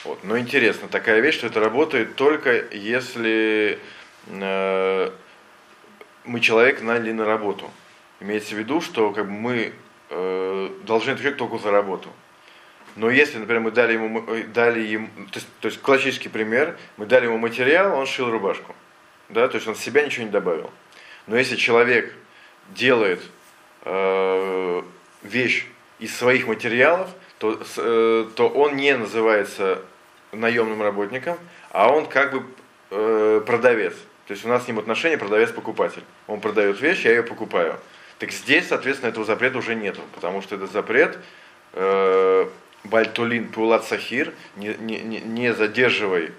Вот. 0.03 0.23
Но 0.23 0.37
интересно, 0.37 0.87
такая 0.87 1.21
вещь, 1.21 1.35
что 1.35 1.47
это 1.47 1.59
работает 1.59 2.15
только 2.15 2.65
если 2.71 3.79
э, 4.27 5.11
мы 6.25 6.39
человека 6.39 6.83
наняли 6.83 7.11
на 7.11 7.25
работу. 7.25 7.69
Имеется 8.19 8.55
в 8.55 8.57
виду, 8.57 8.81
что 8.81 9.11
как 9.11 9.25
бы, 9.25 9.31
мы 9.31 9.73
э, 10.09 10.69
должны 10.83 11.11
отвечать 11.11 11.37
только 11.37 11.57
за 11.57 11.71
работу. 11.71 12.09
Но 12.95 13.09
если, 13.09 13.39
например, 13.39 13.61
мы 13.61 13.71
дали 13.71 13.93
ему, 13.93 14.23
э, 14.27 14.43
дали 14.43 14.81
ему 14.81 15.07
то, 15.31 15.39
есть, 15.39 15.47
то 15.59 15.67
есть 15.67 15.81
классический 15.81 16.29
пример, 16.29 16.77
мы 16.97 17.05
дали 17.05 17.25
ему 17.25 17.37
материал, 17.37 17.97
он 17.97 18.05
шил 18.05 18.29
рубашку. 18.29 18.75
Да, 19.29 19.47
то 19.47 19.55
есть 19.55 19.67
он 19.67 19.75
себя 19.75 20.05
ничего 20.05 20.25
не 20.25 20.31
добавил. 20.31 20.69
Но 21.25 21.37
если 21.37 21.55
человек 21.55 22.13
делает 22.69 23.21
э, 23.83 24.81
вещь 25.23 25.65
из 25.99 26.15
своих 26.15 26.47
материалов, 26.47 27.09
то, 27.39 27.59
э, 27.77 28.27
то 28.35 28.49
он 28.49 28.75
не 28.75 28.95
называется 28.95 29.81
наемным 30.31 30.81
работником, 30.81 31.37
а 31.71 31.91
он 31.91 32.05
как 32.05 32.33
бы 32.33 32.45
э, 32.91 33.41
продавец. 33.45 33.93
То 34.27 34.33
есть 34.33 34.45
у 34.45 34.47
нас 34.47 34.63
с 34.63 34.67
ним 34.67 34.79
отношения 34.79 35.17
продавец-покупатель. 35.17 36.03
Он 36.27 36.39
продает 36.39 36.79
вещь, 36.79 37.03
я 37.03 37.11
ее 37.11 37.23
покупаю. 37.23 37.79
Так 38.19 38.31
здесь, 38.31 38.67
соответственно, 38.67 39.09
этого 39.09 39.25
запрета 39.25 39.57
уже 39.57 39.75
нету, 39.75 40.01
потому 40.15 40.41
что 40.41 40.55
этот 40.55 40.71
запрет 40.71 41.17
э, 41.73 42.47
Бальтулин 42.83 43.49
Пулат 43.49 43.85
Сахир, 43.85 44.33
не, 44.55 44.75
не, 44.75 44.99
не 44.99 45.53
задерживай 45.53 46.31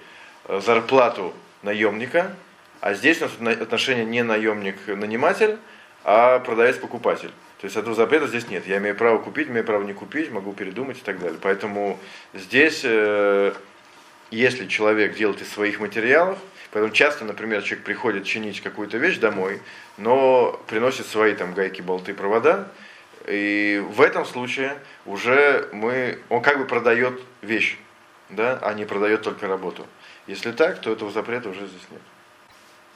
э, 0.47 0.61
зарплату 0.65 1.35
наемника, 1.63 2.35
а 2.81 2.95
здесь 2.95 3.23
у 3.23 3.43
нас 3.43 3.57
отношение 3.59 4.05
не 4.05 4.23
наемник-наниматель, 4.23 5.59
а 6.05 6.39
продавец-покупатель. 6.41 7.31
То 7.59 7.67
есть 7.67 7.77
этого 7.77 7.95
запрета 7.95 8.27
здесь 8.27 8.49
нет. 8.49 8.67
Я 8.67 8.77
имею 8.77 8.95
право 8.95 9.19
купить, 9.19 9.49
имею 9.49 9.65
право 9.65 9.83
не 9.85 9.95
купить, 9.95 10.31
могу 10.31 10.53
передумать 10.53 10.99
и 10.99 11.01
так 11.01 11.19
далее. 11.19 11.39
Поэтому 11.41 11.99
здесь, 12.35 12.83
э, 12.85 13.55
если 14.31 14.67
человек 14.67 15.17
делает 15.17 15.41
из 15.41 15.51
своих 15.51 15.81
материалов, 15.81 16.39
поэтому 16.73 16.93
часто, 16.93 17.25
например, 17.25 17.63
человек 17.63 17.87
приходит 17.87 18.25
чинить 18.25 18.61
какую-то 18.61 18.99
вещь 18.99 19.17
домой, 19.17 19.63
но 19.97 20.61
приносит 20.67 21.07
свои 21.07 21.33
там 21.35 21.55
гайки, 21.55 21.81
болты, 21.81 22.13
провода, 22.13 22.69
и 23.27 23.83
в 23.93 24.03
этом 24.03 24.27
случае 24.27 24.77
уже 25.07 25.69
мы, 25.73 26.19
он 26.29 26.43
как 26.43 26.59
бы 26.59 26.65
продает 26.65 27.21
вещь, 27.43 27.79
да, 28.31 28.59
а 28.63 28.73
не 28.75 28.85
продает 28.85 29.23
только 29.23 29.47
работу. 29.47 29.87
Если 30.27 30.53
так, 30.53 30.81
то 30.81 30.91
этого 30.91 31.11
запрета 31.11 31.51
уже 31.51 31.67
здесь 31.67 31.87
нет. 31.91 32.01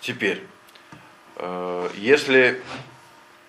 Теперь, 0.00 0.42
э, 1.36 1.88
если 1.94 2.60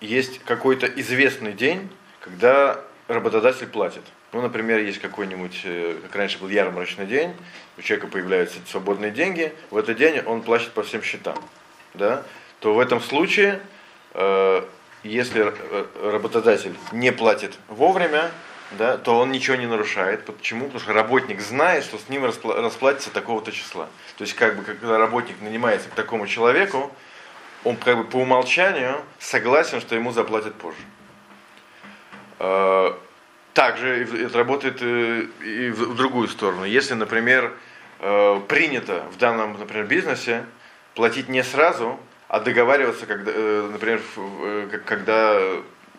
есть 0.00 0.40
какой-то 0.44 0.86
известный 0.86 1.52
день, 1.52 1.88
когда 2.20 2.80
работодатель 3.08 3.66
платит. 3.66 4.02
Ну, 4.32 4.40
например, 4.40 4.78
есть 4.78 5.00
какой-нибудь, 5.00 5.60
э, 5.64 5.98
как 6.02 6.14
раньше 6.14 6.38
был 6.38 6.48
ярмарочный 6.48 7.06
день, 7.06 7.34
у 7.76 7.82
человека 7.82 8.06
появляются 8.06 8.58
свободные 8.68 9.10
деньги, 9.10 9.52
в 9.70 9.76
этот 9.76 9.96
день 9.96 10.20
он 10.20 10.42
платит 10.42 10.70
по 10.70 10.82
всем 10.82 11.02
счетам, 11.02 11.36
да, 11.94 12.22
то 12.60 12.74
в 12.74 12.78
этом 12.78 13.00
случае, 13.00 13.60
э, 14.14 14.62
если 15.02 15.52
работодатель 16.02 16.76
не 16.92 17.10
платит 17.10 17.58
вовремя, 17.68 18.30
да, 18.72 18.96
то 18.96 19.18
он 19.18 19.32
ничего 19.32 19.56
не 19.56 19.66
нарушает. 19.66 20.24
Почему? 20.24 20.66
Потому 20.66 20.80
что 20.80 20.92
работник 20.92 21.40
знает, 21.40 21.84
что 21.84 21.98
с 21.98 22.08
ним 22.08 22.24
расплатится 22.24 23.10
такого-то 23.10 23.52
числа. 23.52 23.88
То 24.16 24.24
есть, 24.24 24.34
как 24.34 24.56
бы, 24.56 24.62
когда 24.62 24.98
работник 24.98 25.40
нанимается 25.40 25.88
к 25.88 25.92
такому 25.92 26.26
человеку, 26.26 26.90
он 27.64 27.76
как 27.76 27.96
бы 27.96 28.04
по 28.04 28.16
умолчанию 28.16 29.02
согласен, 29.18 29.80
что 29.80 29.94
ему 29.94 30.12
заплатят 30.12 30.54
позже. 30.54 30.78
А, 32.38 32.98
также 33.54 34.04
это 34.24 34.38
работает 34.38 34.80
и 34.82 35.70
в 35.70 35.96
другую 35.96 36.28
сторону. 36.28 36.64
Если, 36.64 36.94
например, 36.94 37.52
э, 37.98 38.40
принято 38.48 39.04
в 39.12 39.18
данном, 39.18 39.58
например, 39.58 39.86
бизнесе 39.86 40.44
платить 40.94 41.28
не 41.28 41.42
сразу, 41.42 41.98
а 42.28 42.40
договариваться, 42.40 43.06
когда, 43.06 43.32
э, 43.34 43.68
например, 43.72 44.00
э, 44.16 44.78
когда, 44.86 45.40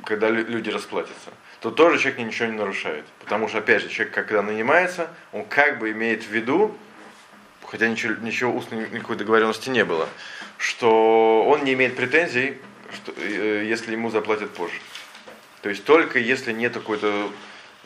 когда 0.05 0.29
люди 0.29 0.69
расплатятся. 0.69 1.31
То 1.61 1.71
тоже 1.71 1.99
человек 1.99 2.19
ничего 2.19 2.47
не 2.47 2.57
нарушает. 2.57 3.05
Потому 3.19 3.47
что, 3.47 3.59
опять 3.59 3.83
же, 3.83 3.89
человек, 3.89 4.13
когда 4.13 4.41
нанимается, 4.41 5.09
он 5.31 5.45
как 5.45 5.79
бы 5.79 5.91
имеет 5.91 6.23
в 6.23 6.29
виду, 6.31 6.75
хотя 7.65 7.87
ничего, 7.87 8.15
ничего 8.21 8.53
устной 8.53 8.89
никакой 8.89 9.15
договоренности 9.15 9.69
не 9.69 9.85
было, 9.85 10.09
что 10.57 11.45
он 11.47 11.63
не 11.63 11.73
имеет 11.73 11.95
претензий, 11.95 12.57
что, 12.91 13.13
э, 13.15 13.63
если 13.65 13.91
ему 13.93 14.09
заплатят 14.09 14.49
позже. 14.51 14.79
То 15.61 15.69
есть 15.69 15.85
только 15.85 16.19
если 16.19 16.51
нет 16.51 16.73
какой-то 16.73 17.29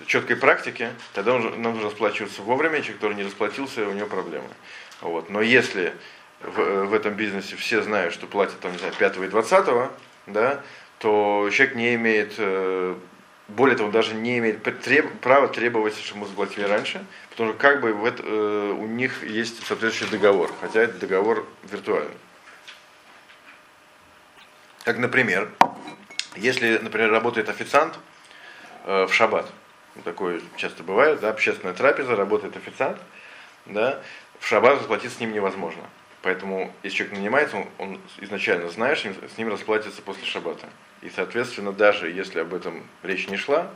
четкой 0.07 0.37
практики, 0.37 0.89
тогда 1.13 1.33
он, 1.33 1.61
нам 1.61 1.73
нужно 1.73 1.83
расплачиваться 1.83 2.41
вовремя, 2.41 2.79
человек, 2.79 2.97
который 2.97 3.15
не 3.15 3.23
расплатился, 3.23 3.87
у 3.87 3.91
него 3.91 4.07
проблемы. 4.07 4.47
Вот. 5.01 5.29
Но 5.29 5.41
если 5.41 5.93
в, 6.41 6.85
в 6.85 6.93
этом 6.93 7.13
бизнесе 7.13 7.57
все 7.57 7.81
знают, 7.81 8.13
что 8.13 8.25
платят 8.27 8.59
там, 8.61 8.71
не 8.71 8.77
знаю, 8.77 8.93
5 8.97 9.17
и 9.17 9.27
20, 9.27 9.89
да, 10.27 10.61
то 10.99 11.49
человек 11.51 11.75
не 11.75 11.95
имеет, 11.95 12.33
э, 12.37 12.95
более 13.47 13.77
того, 13.77 13.91
даже 13.91 14.15
не 14.15 14.39
имеет 14.39 14.63
треб, 14.81 15.19
права 15.19 15.47
требовать, 15.47 15.97
чтобы 15.97 16.21
ему 16.21 16.27
заплатили 16.27 16.63
раньше, 16.63 17.05
потому 17.29 17.51
что 17.51 17.59
как 17.59 17.81
бы 17.81 17.93
в 17.93 18.05
это, 18.05 18.23
э, 18.25 18.71
у 18.71 18.87
них 18.87 19.23
есть 19.23 19.65
соответствующий 19.65 20.11
договор, 20.11 20.51
хотя 20.59 20.81
это 20.81 20.97
договор 20.97 21.45
виртуальный. 21.63 22.15
Как, 24.83 24.97
например, 24.97 25.49
если, 26.35 26.77
например, 26.79 27.11
работает 27.11 27.49
официант 27.49 27.97
э, 28.85 29.05
в 29.05 29.13
шаббат, 29.13 29.51
такое 30.03 30.41
часто 30.57 30.83
бывает, 30.83 31.19
да, 31.19 31.29
общественная 31.29 31.73
трапеза, 31.73 32.15
работает 32.15 32.57
официант, 32.57 32.97
да, 33.65 34.01
в 34.39 34.47
шаббат 34.47 34.79
расплатиться 34.79 35.17
с 35.17 35.19
ним 35.19 35.33
невозможно. 35.33 35.83
Поэтому, 36.23 36.73
если 36.81 36.97
человек 36.97 37.17
нанимается, 37.17 37.57
он, 37.57 37.67
он 37.77 38.01
изначально 38.17 38.69
знает, 38.69 38.97
что 38.97 39.13
с 39.13 39.37
ним 39.37 39.49
расплатится 39.49 40.01
после 40.01 40.25
шаббата. 40.25 40.67
И, 41.05 41.11
соответственно, 41.15 41.71
даже 41.71 42.09
если 42.09 42.39
об 42.39 42.51
этом 42.55 42.83
речь 43.03 43.27
не 43.27 43.37
шла, 43.37 43.69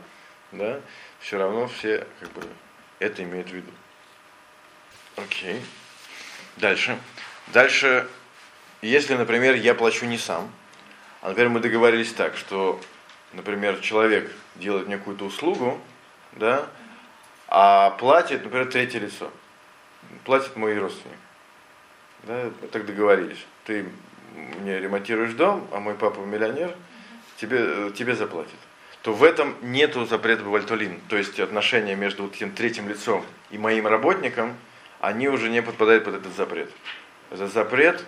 да, 0.50 0.80
все 1.20 1.38
равно 1.38 1.68
все 1.68 2.04
как 2.18 2.28
бы, 2.32 2.42
это 2.98 3.22
имеют 3.22 3.50
в 3.50 3.52
виду. 3.52 3.70
Окей. 5.14 5.62
Дальше. 6.56 6.98
Дальше, 7.52 8.08
если, 8.82 9.14
например, 9.14 9.54
я 9.54 9.76
плачу 9.76 10.06
не 10.06 10.18
сам, 10.18 10.50
а, 11.22 11.28
например, 11.28 11.50
мы 11.50 11.60
договорились 11.60 12.12
так, 12.12 12.36
что, 12.36 12.80
например, 13.32 13.78
человек 13.78 14.32
делает 14.56 14.88
мне 14.88 14.98
какую-то 14.98 15.24
услугу, 15.24 15.80
да, 16.32 16.68
а 17.46 17.90
платит, 17.90 18.42
например, 18.42 18.68
третье 18.72 18.98
лицо. 18.98 19.30
Платит 20.24 20.56
мой 20.56 20.76
родственник. 20.76 21.16
Да, 22.24 22.50
мы 22.60 22.66
так 22.66 22.86
договорились. 22.86 23.46
Ты 23.66 23.88
мне 24.34 24.80
ремонтируешь 24.80 25.34
дом, 25.34 25.68
а 25.70 25.78
мой 25.78 25.94
папа 25.94 26.18
миллионер, 26.18 26.74
тебе, 27.40 27.90
тебе 27.92 28.14
заплатит. 28.14 28.54
То 29.02 29.14
в 29.14 29.24
этом 29.24 29.56
нету 29.62 30.04
запрета 30.04 30.44
Бавальтолин. 30.44 31.00
То 31.08 31.16
есть 31.16 31.40
отношения 31.40 31.96
между 31.96 32.24
вот 32.24 32.34
этим 32.34 32.52
третьим 32.52 32.88
лицом 32.88 33.24
и 33.50 33.56
моим 33.56 33.86
работником, 33.86 34.56
они 35.00 35.28
уже 35.28 35.48
не 35.48 35.62
подпадают 35.62 36.04
под 36.04 36.16
этот 36.16 36.34
запрет. 36.34 36.70
Этот 37.30 37.52
запрет, 37.52 38.04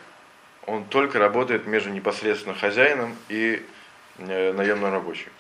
он 0.67 0.85
только 0.85 1.19
работает 1.19 1.67
между 1.67 1.91
непосредственно 1.91 2.55
хозяином 2.55 3.17
и 3.29 3.65
э, 4.19 4.53
наемным 4.53 4.93
рабочим. 4.93 5.31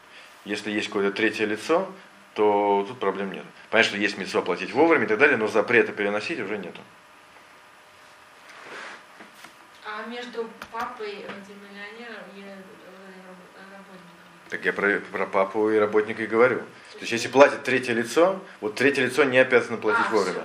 Если 0.47 0.71
есть 0.71 0.87
какое-то 0.87 1.15
третье 1.15 1.45
лицо, 1.45 1.87
то 2.35 2.87
тут 2.89 2.99
проблем 2.99 3.33
нет. 3.33 3.45
Понятно, 3.71 3.91
что 3.91 3.99
есть 3.99 4.17
мецва 4.17 4.41
платить 4.41 4.73
вовремя 4.73 5.05
и 5.05 5.09
так 5.09 5.19
далее, 5.19 5.37
но 5.37 5.49
запрета 5.49 5.93
переносить 5.93 6.41
уже 6.41 6.57
нету. 6.57 6.81
А 9.85 10.07
между 10.09 10.49
папой 10.71 11.27
миллионером 11.49 12.25
э? 12.35 12.82
Так 14.53 14.67
я 14.67 14.75
про, 14.75 15.01
про 15.11 15.25
папу 15.25 15.71
и 15.71 15.79
работника 15.79 16.23
и 16.23 16.27
говорю. 16.27 16.59
То 16.59 16.99
есть 17.01 17.13
если 17.13 17.29
платит 17.29 17.63
третье 17.63 17.95
лицо, 17.95 18.39
вот 18.61 18.75
третье 18.75 19.03
лицо 19.03 19.25
не 19.25 19.39
обязано 19.39 19.79
платить 19.79 20.05
а, 20.11 20.13
вовремя. 20.13 20.43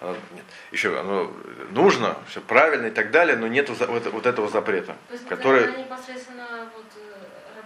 Оно, 0.00 0.16
нет. 0.34 0.44
Еще 0.72 0.98
оно 0.98 1.32
нужно, 1.70 2.18
все 2.28 2.40
правильно 2.40 2.86
и 2.86 2.90
так 2.90 3.12
далее, 3.12 3.36
но 3.36 3.46
нет 3.46 3.68
вот, 3.68 4.04
вот 4.06 4.26
этого 4.26 4.48
запрета. 4.48 4.96
То 5.06 5.14
есть, 5.14 5.28
который... 5.28 5.68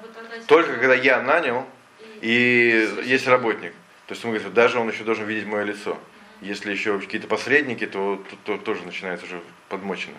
вот, 0.03 0.11
э. 0.35 0.43
Только 0.49 0.75
когда 0.75 0.95
я 0.95 1.23
нанял, 1.23 1.67
и 2.21 2.87
есть 3.05 3.27
работник. 3.27 3.73
То 4.07 4.13
есть 4.13 4.23
мы 4.23 4.33
говорим, 4.33 4.53
даже 4.53 4.79
он 4.79 4.91
еще 4.91 5.03
должен 5.03 5.25
видеть 5.25 5.47
мое 5.47 5.63
лицо. 5.63 5.99
Если 6.43 6.71
еще 6.71 7.01
какие-то 7.01 7.27
посредники, 7.27 7.87
то, 7.87 8.23
то, 8.45 8.59
то 8.59 8.59
тоже 8.63 8.83
начинает 8.85 9.23
уже 9.23 9.41
подмочено 9.71 10.19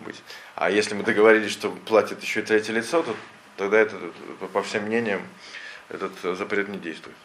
быть. 0.00 0.20
А 0.56 0.68
если 0.68 0.96
мы 0.96 1.04
договорились, 1.04 1.52
что 1.52 1.70
платит 1.70 2.20
еще 2.24 2.40
и 2.40 2.42
третье 2.42 2.72
лицо, 2.72 3.04
то 3.04 3.14
тогда 3.60 3.78
это, 3.78 3.94
по 4.54 4.62
всем 4.62 4.84
мнениям, 4.84 5.20
этот 5.90 6.12
запрет 6.22 6.68
не 6.68 6.78
действует. 6.78 7.16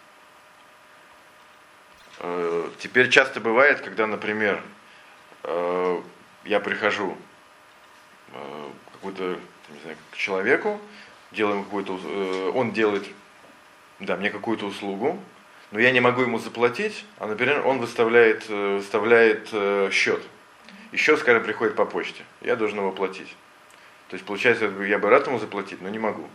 Э, 2.20 2.70
теперь 2.80 3.10
часто 3.10 3.40
бывает, 3.40 3.80
когда, 3.80 4.06
например, 4.06 4.62
э, 5.44 6.02
я 6.44 6.60
прихожу 6.60 7.18
э, 8.34 8.70
какой-то, 8.92 9.40
не 9.70 9.80
знаю, 9.80 9.98
к 10.12 10.18
человеку, 10.18 10.82
делаем 11.32 11.64
какой-то, 11.64 11.94
он 12.54 12.74
делает 12.74 13.08
да, 14.00 14.18
мне 14.18 14.30
какую-то 14.30 14.66
услугу, 14.66 15.18
но 15.72 15.80
я 15.80 15.92
не 15.92 16.02
могу 16.02 16.22
ему 16.22 16.38
заплатить, 16.38 17.06
а, 17.18 17.28
например, 17.28 17.66
он 17.66 17.80
выставляет, 17.80 18.50
выставляет 18.50 19.48
счет. 19.94 20.22
И 20.92 20.98
счет, 20.98 21.18
скажем, 21.20 21.44
приходит 21.44 21.76
по 21.76 21.86
почте. 21.86 22.24
Я 22.42 22.58
должен 22.58 22.80
его 22.80 22.92
платить. 22.92 23.34
То 24.16 24.18
есть, 24.18 24.26
получается, 24.26 24.72
я 24.88 24.98
бы 24.98 25.10
рад 25.10 25.28
ему 25.28 25.40
заплатить, 25.40 25.82
но 25.82 25.90
не 25.90 26.00
могу. 26.00 26.30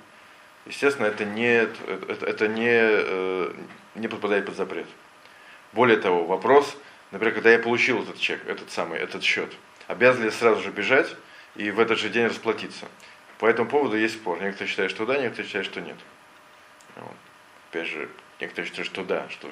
Естественно, 0.66 1.06
это 1.06 1.24
не, 1.24 1.62
это, 1.62 2.26
это 2.26 2.46
не, 2.46 2.68
э, 2.68 3.54
не 3.94 4.06
подпадает 4.06 4.44
под 4.44 4.54
запрет. 4.54 4.86
Более 5.72 5.96
того, 5.96 6.26
вопрос, 6.26 6.76
например, 7.10 7.32
когда 7.32 7.50
я 7.50 7.58
получил 7.58 8.02
этот 8.02 8.18
чек, 8.18 8.46
этот 8.46 8.70
самый, 8.70 8.98
этот 8.98 9.22
счет, 9.22 9.50
обязан 9.86 10.20
ли 10.20 10.26
я 10.26 10.30
сразу 10.30 10.60
же 10.60 10.70
бежать 10.70 11.16
и 11.56 11.70
в 11.70 11.80
этот 11.80 11.98
же 11.98 12.10
день 12.10 12.26
расплатиться? 12.26 12.84
По 13.38 13.46
этому 13.46 13.70
поводу 13.70 13.96
есть 13.96 14.16
спор. 14.16 14.42
Некоторые 14.42 14.68
считают, 14.68 14.92
что 14.92 15.06
да, 15.06 15.16
некоторые 15.16 15.46
считают, 15.46 15.66
что 15.66 15.80
нет. 15.80 15.96
Вот 16.96 17.16
опять 17.70 17.88
же, 17.88 18.10
некоторые 18.40 18.68
считают, 18.68 18.88
что 18.88 19.04
да, 19.04 19.26
что 19.30 19.48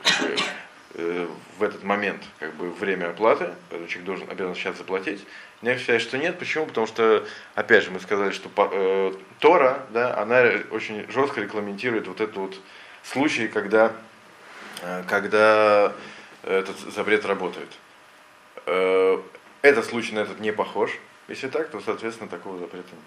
в 0.95 1.63
этот 1.63 1.85
момент 1.85 2.23
как 2.39 2.55
бы 2.55 2.71
время 2.73 3.11
оплаты, 3.11 3.51
человек 3.71 4.05
должен 4.05 4.31
обязан 4.31 4.55
сейчас 4.55 4.79
заплатить. 4.79 5.25
Некоторые 5.61 5.81
считают, 5.81 6.03
что 6.03 6.19
нет. 6.19 6.39
Почему? 6.39 6.67
Потому 6.67 6.87
что, 6.87 7.27
опять 7.55 7.85
же, 7.85 7.91
мы 7.91 7.99
сказали, 7.99 8.31
что 8.31 8.49
э, 8.57 9.13
Тора, 9.41 9.87
да, 9.91 10.17
она 10.17 10.45
очень 10.71 11.11
жестко 11.11 11.41
регламентирует 11.41 12.07
вот 12.07 12.21
этот 12.21 12.37
вот 12.37 12.61
случай, 13.03 13.49
когда, 13.49 13.93
э, 14.83 15.03
когда 15.09 15.93
этот 16.45 16.79
запрет 16.79 17.25
работает. 17.25 17.69
Э, 18.67 19.21
этот 19.63 19.85
случай 19.85 20.15
на 20.15 20.21
этот 20.21 20.39
не 20.39 20.53
похож. 20.53 20.97
Если 21.27 21.49
так, 21.49 21.71
то, 21.71 21.81
соответственно, 21.81 22.31
такого 22.31 22.59
запрета 22.59 22.93
нет. 22.93 23.05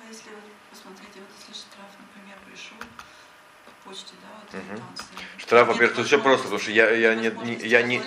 А 0.00 0.08
если 0.08 0.30
вот, 0.30 0.44
посмотрите, 0.70 1.18
вот 1.18 1.28
если 1.36 1.52
штраф, 1.52 1.90
например, 1.98 2.38
пришел 2.48 2.76
почте, 3.86 4.14
да, 4.22 4.28
вот 4.52 4.60
угу. 4.60 4.82
Штраф, 5.38 5.68
во-первых, 5.68 5.96
тут 5.96 6.06
все 6.06 6.18
просто, 6.20 6.44
потому 6.44 6.60
что 6.60 6.70
я, 6.70 6.90
я, 6.90 7.14
не, 7.14 7.30
не, 7.30 7.54
я 7.66 7.82
не... 7.82 8.02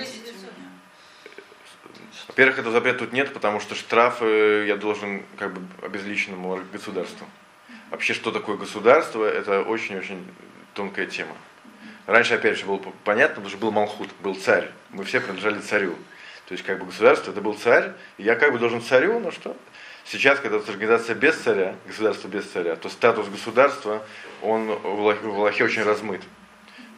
Во-первых, 2.27 2.59
этого 2.59 2.73
запрета 2.73 2.99
тут 2.99 3.13
нет, 3.13 3.33
потому 3.33 3.59
что 3.59 3.75
штраф 3.75 4.21
я 4.21 4.75
должен 4.75 5.23
как 5.37 5.53
бы 5.53 5.85
обезличенному 5.85 6.61
государству. 6.71 7.27
Вообще, 7.89 8.13
что 8.13 8.31
такое 8.31 8.55
государство, 8.55 9.25
это 9.25 9.63
очень-очень 9.63 10.23
тонкая 10.73 11.07
тема. 11.07 11.35
Раньше, 12.05 12.35
опять 12.35 12.57
же, 12.57 12.65
было 12.65 12.77
понятно, 13.03 13.35
потому 13.35 13.49
что 13.49 13.57
был 13.57 13.71
Малхут, 13.71 14.09
был 14.21 14.35
царь. 14.35 14.69
Мы 14.91 15.03
все 15.03 15.19
принадлежали 15.19 15.59
царю. 15.59 15.95
То 16.45 16.53
есть, 16.53 16.63
как 16.63 16.79
бы 16.79 16.85
государство, 16.85 17.31
это 17.31 17.41
был 17.41 17.53
царь, 17.53 17.93
и 18.17 18.23
я 18.23 18.35
как 18.35 18.51
бы 18.51 18.59
должен 18.59 18.81
царю, 18.81 19.19
ну 19.19 19.31
что, 19.31 19.55
Сейчас, 20.05 20.39
когда 20.39 20.57
организация 20.57 21.15
без 21.15 21.35
царя, 21.35 21.75
государство 21.85 22.27
без 22.27 22.45
царя, 22.45 22.75
то 22.75 22.89
статус 22.89 23.27
государства, 23.27 24.03
он 24.41 24.67
в 24.67 25.25
Аллахе 25.25 25.63
очень 25.63 25.83
размыт. 25.83 26.21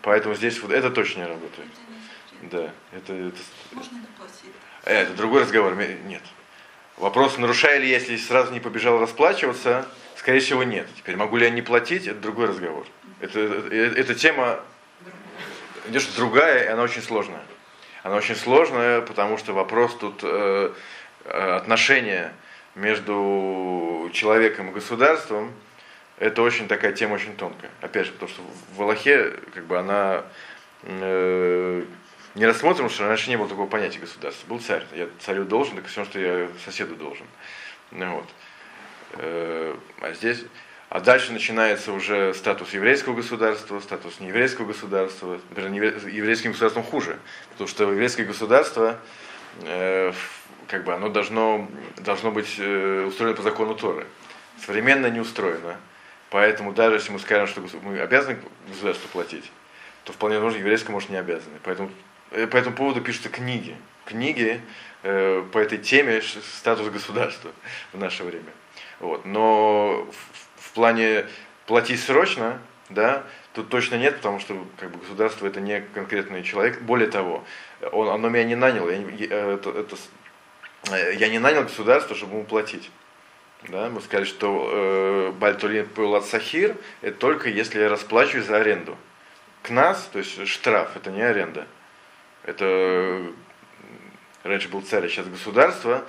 Поэтому 0.01 0.35
здесь 0.35 0.61
вот 0.61 0.71
это 0.71 0.89
точно 0.89 1.21
не 1.21 1.27
работает. 1.27 1.69
Да, 2.43 2.71
это, 2.91 3.13
это, 3.13 3.37
Можно. 3.71 3.97
Э, 4.83 5.03
это 5.03 5.13
другой 5.13 5.41
разговор. 5.41 5.75
Нет. 5.75 6.23
Вопрос, 6.97 7.37
нарушаю 7.37 7.81
ли 7.81 7.89
я, 7.89 7.97
если 7.97 8.17
сразу 8.17 8.51
не 8.51 8.59
побежал 8.59 8.99
расплачиваться, 8.99 9.85
скорее 10.15 10.39
всего, 10.39 10.63
нет. 10.63 10.87
Теперь 10.97 11.15
могу 11.15 11.37
ли 11.37 11.45
я 11.45 11.51
не 11.51 11.61
платить, 11.61 12.07
это 12.07 12.19
другой 12.19 12.47
разговор. 12.47 12.85
Это, 13.19 13.39
это, 13.39 13.99
эта 13.99 14.15
тема 14.15 14.59
идешь 15.87 16.07
другая, 16.15 16.65
и 16.65 16.67
она 16.67 16.83
очень 16.83 17.01
сложная. 17.01 17.41
Она 18.03 18.15
очень 18.15 18.35
сложная, 18.35 19.01
потому 19.01 19.37
что 19.37 19.53
вопрос 19.53 19.95
тут 19.95 20.21
э, 20.23 20.73
э 21.25 21.55
отношения 21.55 22.33
между 22.75 24.09
человеком 24.13 24.69
и 24.69 24.73
государством, 24.73 25.51
это 26.17 26.41
очень 26.41 26.67
такая 26.67 26.93
тема 26.93 27.15
очень 27.15 27.35
тонкая. 27.35 27.71
Опять 27.81 28.07
же, 28.07 28.11
потому 28.13 28.29
что 28.29 28.41
в 28.75 28.81
Аллахе 28.81 29.33
как 29.53 29.65
бы 29.65 29.77
она 29.77 30.23
э, 30.83 31.83
не 32.35 32.45
рассмотрена, 32.45 32.89
что 32.89 33.07
раньше 33.07 33.29
не 33.29 33.37
было 33.37 33.49
такого 33.49 33.67
понятия 33.67 33.99
государства. 33.99 34.47
Был 34.47 34.59
царь. 34.59 34.83
Я 34.93 35.07
царю 35.19 35.45
должен, 35.45 35.75
так 35.77 35.87
все, 35.87 36.05
что 36.05 36.19
я 36.19 36.47
соседу 36.63 36.95
должен. 36.95 37.25
Ну, 37.91 38.15
вот. 38.15 38.29
э, 39.13 39.75
а 39.99 40.13
здесь. 40.13 40.45
А 40.89 40.99
дальше 40.99 41.31
начинается 41.31 41.93
уже 41.93 42.33
статус 42.33 42.73
еврейского 42.73 43.15
государства, 43.15 43.79
статус 43.79 44.19
нееврейского 44.19 44.65
государства. 44.65 45.39
Например, 45.49 46.05
еврейским 46.07 46.51
государством 46.51 46.83
хуже, 46.83 47.17
потому 47.51 47.69
что 47.69 47.89
еврейское 47.89 48.25
государство, 48.25 48.99
э, 49.63 50.11
как 50.67 50.83
бы 50.83 50.93
оно 50.93 51.09
должно, 51.09 51.67
должно 51.97 52.31
быть 52.31 52.55
э, 52.57 53.05
устроено 53.07 53.35
по 53.35 53.41
закону 53.41 53.75
Торы. 53.75 54.07
Современно 54.65 55.07
не 55.07 55.19
устроено. 55.19 55.77
Поэтому 56.29 56.71
даже 56.71 56.95
если 56.95 57.11
мы 57.11 57.19
скажем, 57.19 57.47
что 57.47 57.61
мы 57.81 57.99
обязаны 57.99 58.39
государству 58.67 59.09
платить, 59.09 59.51
то 60.03 60.13
вполне 60.13 60.37
возможно 60.37 60.59
еврейское 60.59 60.91
может 60.91 61.09
не 61.09 61.17
обязаны. 61.17 61.57
Поэтому 61.63 61.91
э, 62.31 62.47
по 62.47 62.57
этому 62.57 62.75
поводу 62.75 63.01
пишутся 63.01 63.29
книги. 63.29 63.75
Книги 64.05 64.61
э, 65.03 65.43
по 65.51 65.57
этой 65.57 65.77
теме 65.77 66.21
статус 66.21 66.89
государства 66.89 67.51
в 67.91 67.97
наше 67.97 68.23
время. 68.23 68.51
Вот. 68.99 69.25
Но 69.25 70.07
в 70.57 70.71
плане 70.71 71.25
платить 71.65 72.01
срочно, 72.01 72.59
да, 72.89 73.23
тут 73.53 73.69
точно 73.69 73.95
нет, 73.95 74.17
потому 74.17 74.39
что 74.39 74.65
как 74.77 74.91
бы, 74.91 74.99
государство 74.99 75.47
это 75.47 75.59
не 75.59 75.81
конкретный 75.93 76.43
человек. 76.43 76.81
Более 76.81 77.09
того, 77.09 77.43
он, 77.91 78.09
оно 78.09 78.29
меня 78.29 78.43
не 78.43 78.55
наняло, 78.55 78.89
я, 78.89 78.97
э, 78.97 79.53
это, 79.55 79.71
это, 79.71 79.97
я 80.89 81.29
не 81.29 81.39
нанял 81.39 81.63
государство, 81.63 82.15
чтобы 82.15 82.35
ему 82.35 82.45
платить. 82.45 82.89
Да, 83.67 83.89
мы 83.89 84.01
сказали, 84.01 84.25
что 84.25 84.69
э, 84.73 85.31
Бальтулин 85.33 85.87
Пулат 85.87 86.25
Сахир 86.25 86.75
это 87.01 87.17
только 87.19 87.49
если 87.49 87.79
я 87.79 87.89
расплачиваюсь 87.89 88.47
за 88.47 88.57
аренду. 88.57 88.97
К 89.61 89.69
нас, 89.69 90.09
то 90.11 90.17
есть 90.17 90.47
штраф, 90.47 90.95
это 90.95 91.11
не 91.11 91.21
аренда. 91.21 91.67
Это 92.43 92.65
э, 92.65 93.31
раньше 94.43 94.67
был 94.69 94.81
царь, 94.81 95.05
а 95.05 95.09
сейчас 95.09 95.27
государство 95.27 96.03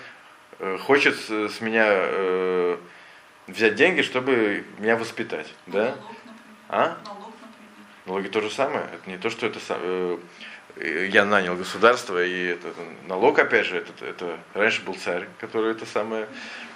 э, 0.59 0.79
хочет 0.79 1.17
с 1.19 1.61
меня 1.61 1.85
э, 1.87 2.79
взять 3.47 3.75
деньги, 3.75 4.01
чтобы 4.01 4.65
меня 4.79 4.97
воспитать. 4.97 5.53
Да? 5.67 5.85
Налог, 5.85 5.99
например. 5.99 6.35
А? 6.71 6.79
Налог, 7.05 7.33
например. 7.43 7.71
Налоги 8.07 8.29
то 8.29 8.41
же 8.41 8.51
самое. 8.51 8.87
Это 8.95 9.11
не 9.11 9.19
то, 9.19 9.29
что 9.29 9.47
это 9.47 9.59
э, 9.69 10.19
я 10.77 11.25
нанял 11.25 11.57
государство, 11.57 12.25
и 12.25 12.47
это, 12.47 12.73
налог, 13.07 13.39
опять 13.39 13.67
же, 13.67 13.77
это, 13.77 14.05
это 14.05 14.39
раньше 14.55 14.83
был 14.83 14.95
царь, 14.95 15.29
который 15.39 15.73
это 15.73 15.87
самое, 15.87 16.29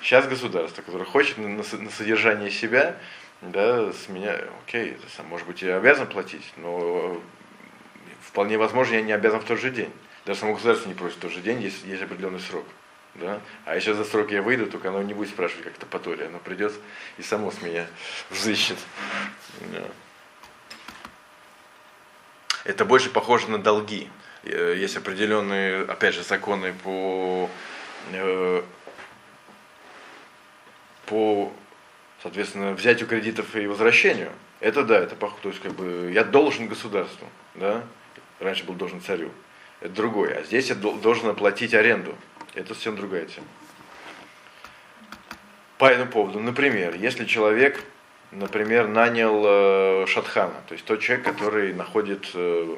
сейчас 0.03 0.27
государство, 0.27 0.83
которое 0.83 1.05
хочет 1.05 1.39
на, 1.39 1.49
на 1.49 1.91
содержание 1.91 2.51
себя, 2.51 2.97
да, 3.43 3.93
с 3.93 4.09
меня, 4.09 4.39
окей, 4.65 4.93
это 4.93 5.07
сам, 5.17 5.27
может 5.27 5.47
быть, 5.47 5.63
я 5.63 5.77
обязан 5.77 6.07
платить, 6.07 6.53
но 6.57 7.21
вполне 8.23 8.59
возможно, 8.59 8.95
я 8.95 9.03
не 9.03 9.13
обязан 9.13 9.41
в 9.41 9.45
тот 9.45 9.61
же 9.61 9.71
день. 9.71 9.93
Даже 10.25 10.41
само 10.41 10.55
государство 10.55 10.89
не 10.89 10.95
просит 10.95 11.19
в 11.19 11.21
тот 11.21 11.33
же 11.33 11.41
день, 11.41 11.63
есть, 11.63 11.85
есть 11.85 12.03
определенный 12.03 12.41
срок. 12.41 12.67
Да? 13.15 13.41
А 13.65 13.77
если 13.77 13.93
за 13.93 14.05
срок 14.05 14.31
я 14.31 14.43
выйду, 14.43 14.67
только 14.67 14.89
оно 14.89 15.03
не 15.03 15.15
будет 15.15 15.31
спрашивать, 15.31 15.65
как 15.65 15.77
это 15.77 15.87
Патория. 15.87 16.27
Оно 16.27 16.39
придет 16.39 16.73
и 17.17 17.23
само 17.23 17.51
с 17.51 17.63
меня 17.63 17.87
взыщет. 18.31 18.77
Да. 19.73 19.85
Это 22.67 22.85
больше 22.85 23.11
похоже 23.11 23.49
на 23.49 23.59
долги. 23.59 24.09
Э, 24.43 24.75
есть 24.77 24.97
определенные, 24.97 25.83
опять 25.83 26.15
же, 26.15 26.25
законы 26.25 26.75
по, 26.83 27.49
э, 28.13 28.63
по 31.07 31.53
соответственно, 32.23 32.73
взятию 32.73 33.09
кредитов 33.09 33.55
и 33.55 33.69
возвращению. 33.69 34.33
Это 34.59 34.83
да, 34.83 34.99
это 34.99 35.15
похоже. 35.15 35.43
То 35.43 35.49
есть, 35.51 35.63
как 35.63 35.75
бы, 35.75 36.11
я 36.13 36.25
должен 36.25 36.67
государству, 36.67 37.29
да? 37.55 37.85
Раньше 38.41 38.65
был 38.65 38.75
должен 38.75 39.01
царю. 39.01 39.31
Это 39.81 39.95
другое. 39.95 40.41
А 40.41 40.43
здесь 40.43 40.69
я 40.69 40.75
должен 40.75 41.29
оплатить 41.29 41.73
аренду. 41.73 42.17
Это 42.55 42.75
совсем 42.75 42.97
другая 42.97 43.27
тема. 43.27 43.47
По 45.79 45.85
этому 45.85 46.11
поводу, 46.11 46.41
например, 46.41 46.97
если 46.97 47.27
человек, 47.27 47.85
например, 48.31 48.89
нанял 48.89 49.43
э, 49.45 50.07
шатхана, 50.07 50.55
то 50.69 50.75
есть 50.75 50.85
тот 50.85 51.01
человек, 51.01 51.25
который 51.25 51.73
находит 51.73 52.29
э, 52.35 52.77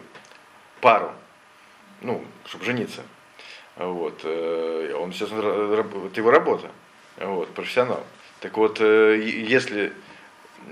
пару, 0.80 1.12
ну, 2.00 2.24
чтобы 2.46 2.64
жениться, 2.64 3.02
вот, 3.76 4.20
э, 4.24 4.94
он, 4.98 5.10
естественно, 5.10 5.40
это 6.06 6.20
его 6.20 6.30
работа, 6.30 6.70
вот, 7.16 7.48
профессионал. 7.54 8.04
Так 8.40 8.56
вот, 8.56 8.78
если 8.80 9.92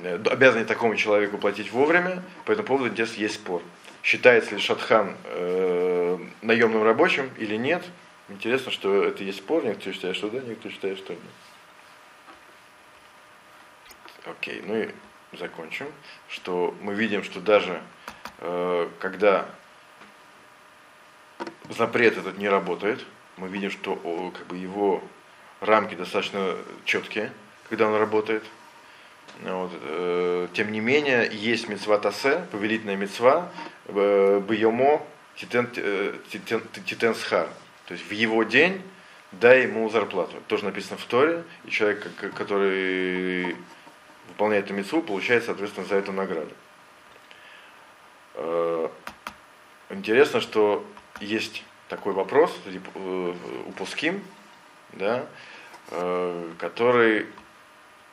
обязаны 0.05 0.65
такому 0.65 0.95
человеку 0.95 1.39
платить 1.39 1.73
вовремя, 1.73 2.23
по 2.45 2.53
этому 2.53 2.69
поводу 2.69 2.91
здесь 2.91 3.15
есть 3.15 3.35
спор. 3.35 3.63
Считается 4.05 4.55
ли 4.55 4.61
шатхан 4.61 5.17
э, 5.25 6.19
наемным 6.43 6.85
рабочим 6.85 7.29
или 7.39 7.57
нет, 7.57 7.83
Интересно, 8.29 8.73
что 8.73 9.05
это 9.05 9.23
есть 9.23 9.39
спор, 9.39 9.65
некоторые 9.65 9.95
считают, 9.95 10.17
что 10.17 10.29
да, 10.31 10.41
некоторые 10.41 10.75
считают, 10.75 10.99
что 10.99 11.13
нет. 11.13 11.23
Окей, 14.27 14.61
ну 14.67 14.77
и 14.77 14.89
закончим, 15.33 15.87
что 16.29 16.75
мы 16.81 16.95
видим, 16.95 17.23
что 17.23 17.41
даже 17.41 17.81
э, 18.39 18.89
когда 18.99 19.47
запрет 21.69 22.19
этот 22.19 22.37
не 22.37 22.49
работает, 22.49 23.05
мы 23.37 23.49
видим, 23.49 23.71
что 23.71 23.93
о, 24.03 24.33
как 24.33 24.47
бы 24.49 24.57
его 24.57 25.03
рамки 25.61 25.95
достаточно 25.95 26.57
четкие, 26.85 27.33
когда 27.69 27.87
он 27.87 27.97
работает. 27.97 28.43
Вот, 29.43 29.71
э, 29.75 30.49
тем 30.55 30.73
не 30.73 30.81
менее, 30.81 31.29
есть 31.31 31.69
мецва 31.69 31.99
тасе, 31.99 32.45
повелительная 32.51 32.97
мецва, 32.97 33.53
э, 33.87 34.43
бьемо 34.49 35.03
титен, 35.37 35.69
э, 35.77 36.15
титен, 36.31 36.63
титен 36.85 37.15
то 37.15 37.95
есть 37.95 38.09
в 38.09 38.11
его 38.11 38.43
день 38.43 38.83
дай 39.31 39.63
ему 39.63 39.89
зарплату. 39.89 40.37
тоже 40.49 40.65
написано 40.65 40.97
в 40.97 41.05
Торе, 41.05 41.45
и 41.65 41.71
человек, 41.71 42.09
который 42.35 43.57
выполняет 44.29 44.67
эту 44.67 44.75
мецву, 44.75 45.03
получает, 45.03 45.45
соответственно, 45.45 45.87
за 45.87 45.97
это 45.97 46.13
награду. 46.13 46.53
Э, 48.35 48.89
интересно, 49.91 50.41
что 50.41 50.85
есть 51.21 51.65
такой 51.89 52.13
вопрос 52.13 52.55
э, 52.67 53.35
у 53.67 53.73
Пуским, 53.73 54.23
да, 54.93 55.27
э, 55.91 56.53
который 56.59 57.27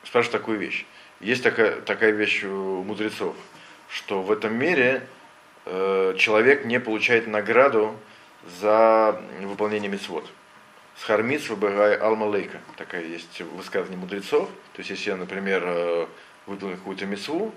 спрашивает 0.02 0.40
такую 0.40 0.58
вещь. 0.58 0.86
Есть 1.20 1.42
такая, 1.42 1.80
такая 1.80 2.10
вещь 2.10 2.44
у 2.44 2.82
мудрецов, 2.82 3.36
что 3.88 4.22
в 4.22 4.30
этом 4.30 4.54
мире 4.54 5.06
человек 5.64 6.66
не 6.66 6.78
получает 6.78 7.26
награду 7.26 7.96
за 8.60 9.18
выполнение 9.40 9.88
мецвод. 9.88 10.30
Схармиц 10.96 11.48
выбирай 11.48 11.96
алмалейка. 11.96 12.60
Такая 12.76 13.04
есть 13.04 13.40
высказывание 13.40 13.98
мудрецов. 13.98 14.48
То 14.72 14.78
есть, 14.78 14.90
если 14.90 15.10
я, 15.10 15.16
например, 15.16 15.62
э, 15.64 16.06
выполнил 16.46 16.76
какую-то 16.76 17.06
мецву, 17.06 17.52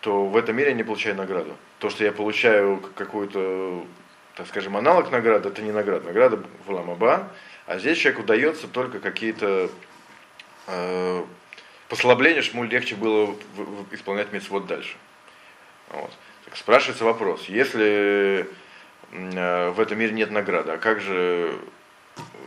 то 0.00 0.26
в 0.26 0.36
этом 0.36 0.56
мире 0.56 0.70
я 0.70 0.74
не 0.74 0.82
получаю 0.82 1.16
награду. 1.16 1.56
То, 1.78 1.88
что 1.90 2.04
я 2.04 2.12
получаю 2.12 2.82
какую-то, 2.94 3.86
так 4.36 4.46
скажем, 4.48 4.76
аналог 4.76 5.10
награды, 5.10 5.48
это 5.48 5.62
не 5.62 5.72
награда. 5.72 6.06
Награда 6.06 6.42
в 6.66 6.70
ламаба, 6.70 7.28
а 7.66 7.78
здесь 7.78 7.98
человеку 7.98 8.24
дается 8.24 8.68
только 8.68 9.00
какие-то 9.00 9.70
э, 10.66 11.24
послабления, 11.88 12.42
чтобы 12.42 12.64
ему 12.64 12.70
легче 12.70 12.96
было 12.96 13.34
исполнять 13.92 14.32
мецвод 14.32 14.66
дальше. 14.66 14.96
Вот. 15.90 16.10
Так 16.44 16.56
спрашивается 16.56 17.04
вопрос, 17.04 17.44
если 17.48 18.48
Э, 19.12 19.70
в 19.70 19.80
этом 19.80 19.98
мире 19.98 20.12
нет 20.12 20.30
награды. 20.30 20.72
А 20.72 20.78
как 20.78 21.00
же 21.00 21.58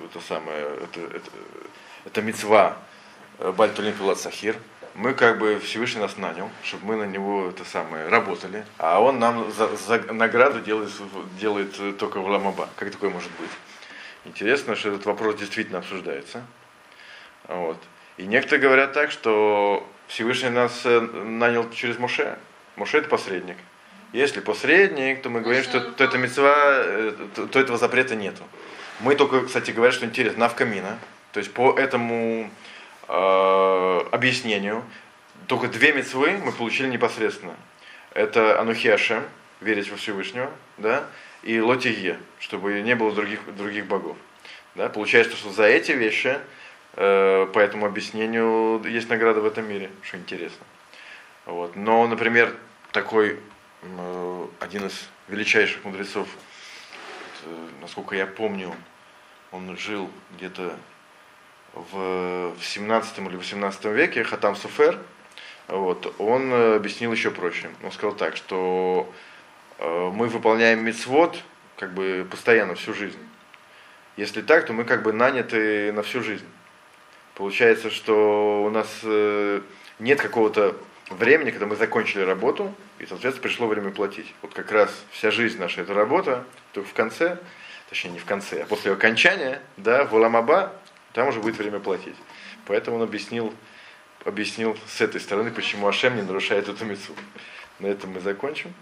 это 0.05 0.19
самое, 0.25 0.65
это, 0.83 0.99
это, 1.01 1.29
это 2.05 2.21
мецва 2.21 2.77
э, 3.39 3.51
Бальтулин 3.51 3.93
Пилат 3.93 4.19
Сахир? 4.19 4.55
Мы 4.93 5.13
как 5.13 5.39
бы 5.39 5.59
Всевышний 5.59 5.99
нас 5.99 6.15
нанял, 6.17 6.49
чтобы 6.63 6.85
мы 6.85 6.95
на 6.95 7.03
него 7.03 7.49
это 7.49 7.65
самое 7.65 8.07
работали, 8.07 8.65
а 8.77 9.01
он 9.01 9.19
нам 9.19 9.51
за, 9.51 9.75
за 9.75 10.13
награду 10.13 10.61
делает, 10.61 10.89
делает 11.37 11.97
только 11.97 12.21
в 12.21 12.27
Ламаба. 12.27 12.69
Как 12.77 12.91
такое 12.91 13.09
может 13.09 13.31
быть? 13.39 13.49
Интересно, 14.23 14.75
что 14.75 14.89
этот 14.89 15.05
вопрос 15.05 15.35
действительно 15.35 15.79
обсуждается. 15.79 16.43
Вот. 17.47 17.77
И 18.17 18.25
некоторые 18.25 18.61
говорят 18.61 18.93
так, 18.93 19.11
что 19.11 19.85
Всевышний 20.07 20.49
нас 20.49 20.81
э, 20.85 20.99
нанял 21.01 21.69
через 21.71 21.99
Моше. 21.99 22.37
Моше 22.75 22.99
это 22.99 23.09
посредник. 23.09 23.57
Если 24.13 24.39
посредник, 24.39 25.21
то 25.21 25.29
мы 25.29 25.41
говорим, 25.41 25.63
что 25.63 25.81
то 25.81 26.03
это 26.03 26.17
мецва, 26.17 26.55
э, 26.57 27.13
то 27.51 27.59
этого 27.59 27.77
запрета 27.77 28.15
нету. 28.15 28.43
Мы 28.99 29.15
только, 29.15 29.45
кстати 29.45 29.71
говоря, 29.71 29.91
что 29.91 30.05
интересно, 30.05 30.39
навкамина. 30.39 30.99
То 31.31 31.39
есть 31.39 31.53
по 31.53 31.77
этому 31.77 32.49
э, 33.07 33.99
объяснению 34.11 34.83
только 35.47 35.67
две 35.67 35.93
мецвы 35.93 36.39
мы 36.43 36.51
получили 36.51 36.87
непосредственно. 36.87 37.55
Это 38.13 38.59
Анухи 38.59 38.87
Ашем, 38.87 39.23
верить 39.59 39.89
во 39.89 39.97
Всевышнего, 39.97 40.49
да, 40.77 41.05
и 41.43 41.59
Лотиге, 41.59 42.17
чтобы 42.39 42.81
не 42.81 42.95
было 42.95 43.11
других, 43.11 43.39
других 43.55 43.85
богов. 43.85 44.17
Да? 44.75 44.89
Получается, 44.89 45.35
что 45.35 45.51
за 45.51 45.65
эти 45.65 45.91
вещи, 45.91 46.37
э, 46.93 47.47
по 47.53 47.59
этому 47.59 47.85
объяснению, 47.85 48.81
есть 48.85 49.09
награда 49.09 49.41
в 49.41 49.45
этом 49.45 49.67
мире, 49.67 49.89
что 50.01 50.17
интересно. 50.17 50.65
Вот. 51.45 51.75
Но, 51.75 52.07
например, 52.07 52.55
такой 52.91 53.39
Э, 53.97 54.47
один 54.59 54.87
из 54.87 54.93
величайших 55.27 55.83
мудрецов, 55.83 56.27
насколько 57.81 58.15
я 58.15 58.25
помню, 58.25 58.73
он 59.51 59.77
жил 59.77 60.09
где-то 60.35 60.77
в, 61.73 62.53
в 62.57 62.65
17 62.65 63.19
или 63.19 63.35
18 63.35 63.85
веке, 63.85 64.23
Хатам 64.23 64.55
Суфер, 64.55 64.99
вот, 65.67 66.13
он 66.19 66.51
э, 66.51 66.75
объяснил 66.75 67.11
еще 67.11 67.31
проще. 67.31 67.69
Он 67.83 67.91
сказал 67.91 68.15
так, 68.15 68.35
что 68.35 69.11
э, 69.79 70.11
мы 70.13 70.27
выполняем 70.27 70.83
мицвод 70.83 71.41
как 71.77 71.93
бы 71.93 72.27
постоянно, 72.29 72.75
всю 72.75 72.93
жизнь. 72.93 73.19
Если 74.15 74.41
так, 74.41 74.65
то 74.65 74.73
мы 74.73 74.85
как 74.85 75.03
бы 75.03 75.11
наняты 75.11 75.91
на 75.91 76.03
всю 76.03 76.21
жизнь. 76.21 76.45
Получается, 77.33 77.89
что 77.89 78.63
у 78.63 78.69
нас 78.69 78.87
э, 79.03 79.61
нет 79.99 80.21
какого-то 80.21 80.77
времени, 81.09 81.51
когда 81.51 81.65
мы 81.65 81.75
закончили 81.75 82.21
работу, 82.21 82.73
и, 82.99 83.05
соответственно, 83.05 83.43
пришло 83.43 83.67
время 83.67 83.91
платить. 83.91 84.33
Вот 84.41 84.53
как 84.53 84.71
раз 84.71 84.89
вся 85.11 85.31
жизнь 85.31 85.59
наша 85.59 85.81
это 85.81 85.93
работа, 85.93 86.45
то 86.73 86.83
в 86.83 86.93
конце, 86.93 87.37
точнее 87.89 88.11
не 88.11 88.19
в 88.19 88.25
конце, 88.25 88.63
а 88.63 88.65
после 88.65 88.91
окончания, 88.91 89.61
да, 89.77 90.05
в 90.05 90.13
Уламаба, 90.13 90.73
там 91.13 91.27
уже 91.27 91.39
будет 91.39 91.57
время 91.57 91.79
платить. 91.79 92.15
Поэтому 92.65 92.97
он 92.97 93.03
объяснил, 93.03 93.53
объяснил 94.23 94.77
с 94.87 95.01
этой 95.01 95.21
стороны, 95.21 95.51
почему 95.51 95.87
Ашем 95.87 96.15
не 96.15 96.21
нарушает 96.21 96.67
эту 96.67 96.83
мецу. 96.85 97.13
На 97.79 97.87
этом 97.87 98.11
мы 98.11 98.19
закончим. 98.19 98.73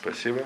Спасибо. 0.00 0.44